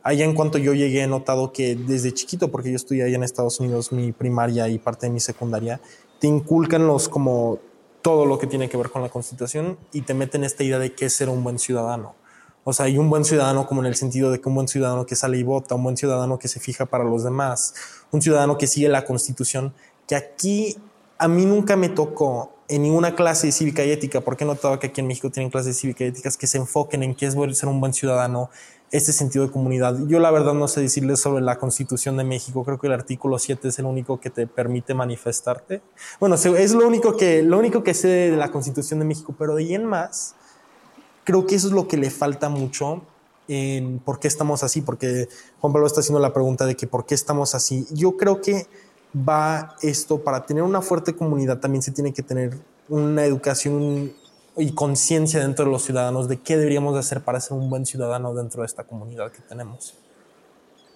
[0.04, 3.24] Allá en cuanto yo llegué he notado que desde chiquito, porque yo estudié allá en
[3.24, 5.80] Estados Unidos mi primaria y parte de mi secundaria,
[6.20, 7.58] te inculcan los como
[8.02, 10.92] todo lo que tiene que ver con la Constitución y te meten esta idea de
[10.92, 12.14] qué es ser un buen ciudadano.
[12.64, 15.04] O sea, hay un buen ciudadano como en el sentido de que un buen ciudadano
[15.04, 17.74] que sale y vota, un buen ciudadano que se fija para los demás,
[18.10, 19.74] un ciudadano que sigue la constitución,
[20.08, 20.76] que aquí
[21.18, 24.78] a mí nunca me tocó en ninguna clase de cívica y ética, porque he notado
[24.78, 27.26] que aquí en México tienen clases de cívica y éticas que se enfoquen en qué
[27.26, 28.48] es ser un buen ciudadano,
[28.90, 29.98] este sentido de comunidad.
[30.06, 33.38] Yo la verdad no sé decirles sobre la Constitución de México, creo que el artículo
[33.38, 35.82] 7 es el único que te permite manifestarte.
[36.20, 39.56] Bueno, es lo único que, lo único que sé de la Constitución de México, pero
[39.56, 40.34] de ahí en más,
[41.24, 43.02] creo que eso es lo que le falta mucho
[43.48, 45.28] en por qué estamos así, porque
[45.60, 47.86] Juan Pablo está haciendo la pregunta de que por qué estamos así.
[47.90, 48.66] Yo creo que
[49.16, 52.56] va esto, para tener una fuerte comunidad también se tiene que tener
[52.88, 54.12] una educación
[54.56, 57.86] y conciencia dentro de los ciudadanos de qué deberíamos de hacer para ser un buen
[57.86, 59.94] ciudadano dentro de esta comunidad que tenemos.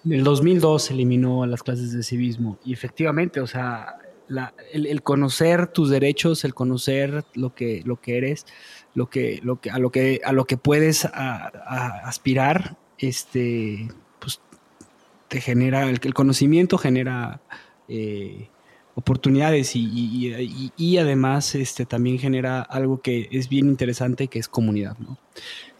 [0.05, 3.97] En el 2002 se eliminó las clases de civismo y efectivamente, o sea,
[4.71, 8.45] el, conocer tus derechos, el conocer lo que, lo que eres,
[8.93, 13.87] lo que, lo que, a, lo que, a lo que puedes aspirar, este,
[14.19, 14.41] pues
[15.27, 17.41] te genera, el, conocimiento genera
[17.87, 18.49] eh,
[18.95, 24.97] oportunidades y, además este, también genera algo que es bien interesante, que es comunidad.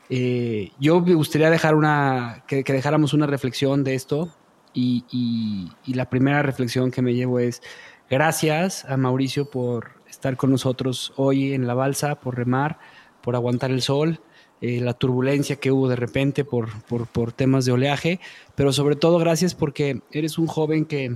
[0.09, 4.29] Eh, yo me gustaría dejar una, que, que, dejáramos una reflexión de esto
[4.73, 7.61] y la primera reflexión que me llevo es,
[8.09, 12.79] gracias a Mauricio por estar con nosotros hoy en la balsa, por remar
[13.21, 14.19] por aguantar el sol,
[14.61, 18.19] eh, la turbulencia que hubo de repente por, por, temas de oleaje,
[18.55, 21.15] pero sobre todo gracias porque eres un joven que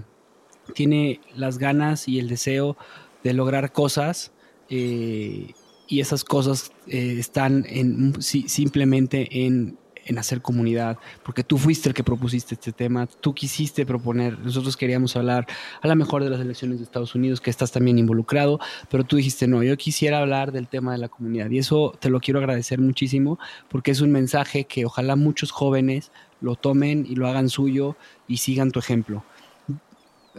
[0.73, 2.77] tiene las ganas y el deseo
[3.23, 4.31] de lograr cosas
[4.69, 5.51] eh,
[5.89, 11.95] y esas cosas eh, están en, simplemente en en hacer comunidad, porque tú fuiste el
[11.95, 15.47] que propusiste este tema, tú quisiste proponer, nosotros queríamos hablar
[15.81, 19.15] a lo mejor de las elecciones de Estados Unidos, que estás también involucrado, pero tú
[19.15, 22.39] dijiste, no, yo quisiera hablar del tema de la comunidad y eso te lo quiero
[22.39, 23.39] agradecer muchísimo,
[23.69, 27.95] porque es un mensaje que ojalá muchos jóvenes lo tomen y lo hagan suyo
[28.27, 29.23] y sigan tu ejemplo.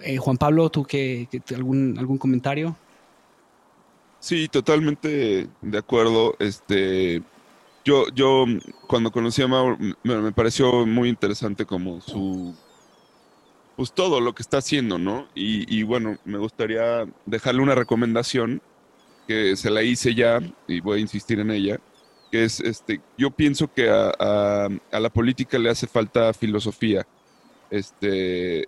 [0.02, 2.76] Eh, Juan Pablo, ¿tú qué, algún, algún comentario?
[4.18, 6.34] Sí, totalmente de acuerdo.
[6.38, 7.22] Este,
[7.84, 8.46] yo, yo
[8.86, 12.54] cuando conocí a Mauro, me, pareció muy interesante como su,
[13.76, 15.28] pues todo lo que está haciendo, ¿no?
[15.34, 18.62] Y, bueno, me gustaría dejarle una recomendación
[19.28, 21.78] que se la hice ya y voy a insistir en ella,
[22.30, 27.06] que es, este, yo pienso que a, la política le hace falta filosofía.
[27.70, 28.66] Este,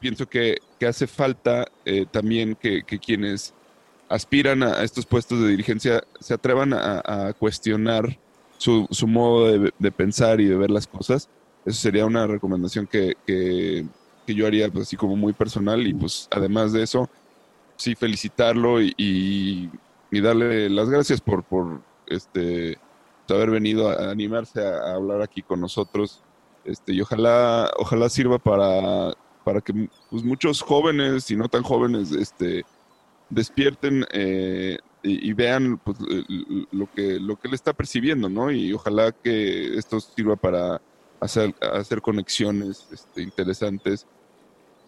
[0.00, 3.54] pienso que, hace falta eh, también que, que quienes
[4.08, 8.18] aspiran a, estos puestos de dirigencia se atrevan a, cuestionar
[8.56, 11.28] su, modo de, pensar y de ver las cosas.
[11.64, 13.86] Eso sería una recomendación que,
[14.26, 17.08] yo haría pues, así como muy personal y pues además de eso,
[17.76, 19.70] sí felicitarlo y,
[20.10, 22.78] darle las gracias por, por este
[23.34, 26.22] haber venido a animarse a, hablar aquí con nosotros.
[26.64, 32.12] Este, y ojalá, ojalá sirva para, para que pues, muchos jóvenes y no tan jóvenes
[32.12, 32.64] este,
[33.30, 35.96] despierten eh, y, vean pues,
[36.72, 38.50] lo, que, lo que él está percibiendo, ¿no?
[38.50, 40.82] Y ojalá que esto sirva para
[41.20, 44.06] hacer, hacer conexiones este, interesantes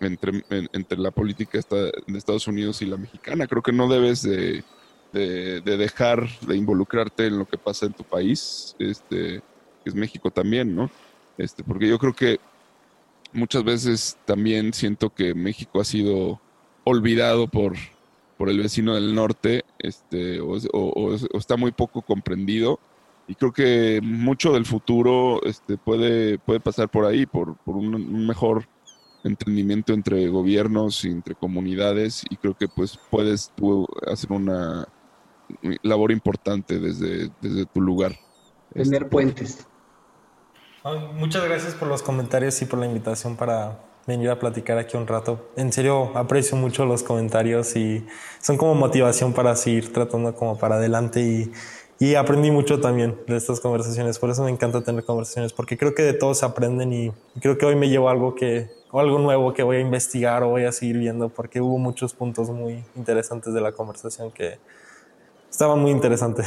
[0.01, 3.47] entre, entre la política de Estados Unidos y la mexicana.
[3.47, 4.65] Creo que no debes de,
[5.13, 9.43] de, dejar de involucrarte en lo que pasa en tu país, este,
[9.83, 10.91] que es México también, ¿no?
[11.39, 12.41] Este, porque yo creo que
[13.33, 16.41] muchas veces también siento que México ha sido
[16.85, 17.75] olvidado por,
[18.41, 20.57] por el vecino del norte, este, o,
[21.35, 22.81] está muy poco comprendido.
[23.29, 28.27] Y creo que mucho del futuro este, puede, puede pasar por ahí, por, por un,
[28.27, 28.67] mejor
[29.25, 32.25] entendimiento entre gobiernos y entre comunidades.
[32.31, 34.89] Y creo que pues puedes tú hacer una
[35.83, 38.17] labor importante desde, desde tu lugar.
[38.73, 39.67] Tener puentes.
[41.13, 45.07] Muchas gracias por los comentarios y por la invitación para venir a platicar aquí un
[45.07, 45.51] rato.
[45.57, 48.07] En serio, aprecio mucho los comentarios y
[48.41, 51.53] son como motivación para seguir tratando como para adelante y,
[52.01, 54.19] y aprendí mucho también de estas conversaciones.
[54.19, 57.59] Por eso me encanta tener conversaciones, porque creo que de todos se aprenden y, creo
[57.59, 60.65] que hoy me llevo algo que o algo nuevo que voy a investigar o voy
[60.65, 64.59] a seguir viendo, porque hubo muchos puntos muy interesantes de la conversación que
[65.51, 66.47] estaban muy interesantes.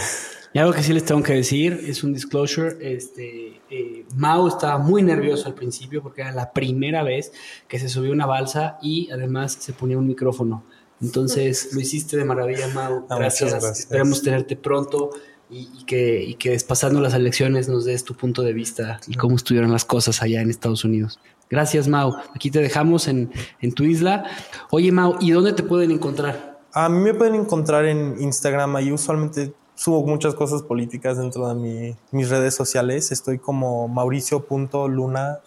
[0.54, 2.78] Y algo que sí les tengo que decir es un disclosure.
[2.80, 7.32] Este, eh, Mao estaba muy nervioso al principio porque era la primera vez
[7.68, 10.64] que se subió una balsa y además se ponía un micrófono.
[11.02, 13.08] Entonces lo hiciste de maravilla, Mao.
[13.10, 13.80] Ah, gracias.
[13.80, 15.10] Esperamos tenerte pronto
[15.50, 19.36] y, que, y que pasando las elecciones nos des tu punto de vista y cómo
[19.36, 21.20] estuvieron las cosas allá en Estados Unidos.
[21.50, 22.16] Gracias, Mao.
[22.36, 24.24] Aquí te dejamos en, en tu isla.
[24.70, 26.53] Oye, Mao, ¿y dónde te pueden encontrar?
[26.74, 28.76] A mí me pueden encontrar en Instagram.
[28.76, 33.12] Ahí usualmente subo muchas cosas políticas dentro de mis redes sociales.
[33.12, 35.42] Estoy como mauricio.lunac.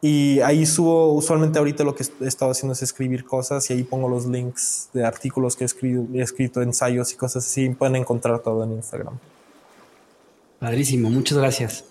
[0.00, 3.82] Y ahí subo, usualmente ahorita lo que he estado haciendo es escribir cosas y ahí
[3.82, 7.68] pongo los links de artículos que he escrito, he escrito ensayos y cosas así.
[7.70, 9.18] Pueden encontrar todo en Instagram.
[10.60, 11.84] Padrísimo, muchas gracias.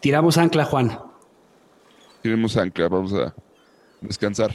[0.00, 0.98] Tiramos ancla, Juan.
[2.22, 3.34] Tiremos ancla, vamos a
[4.00, 4.54] descansar.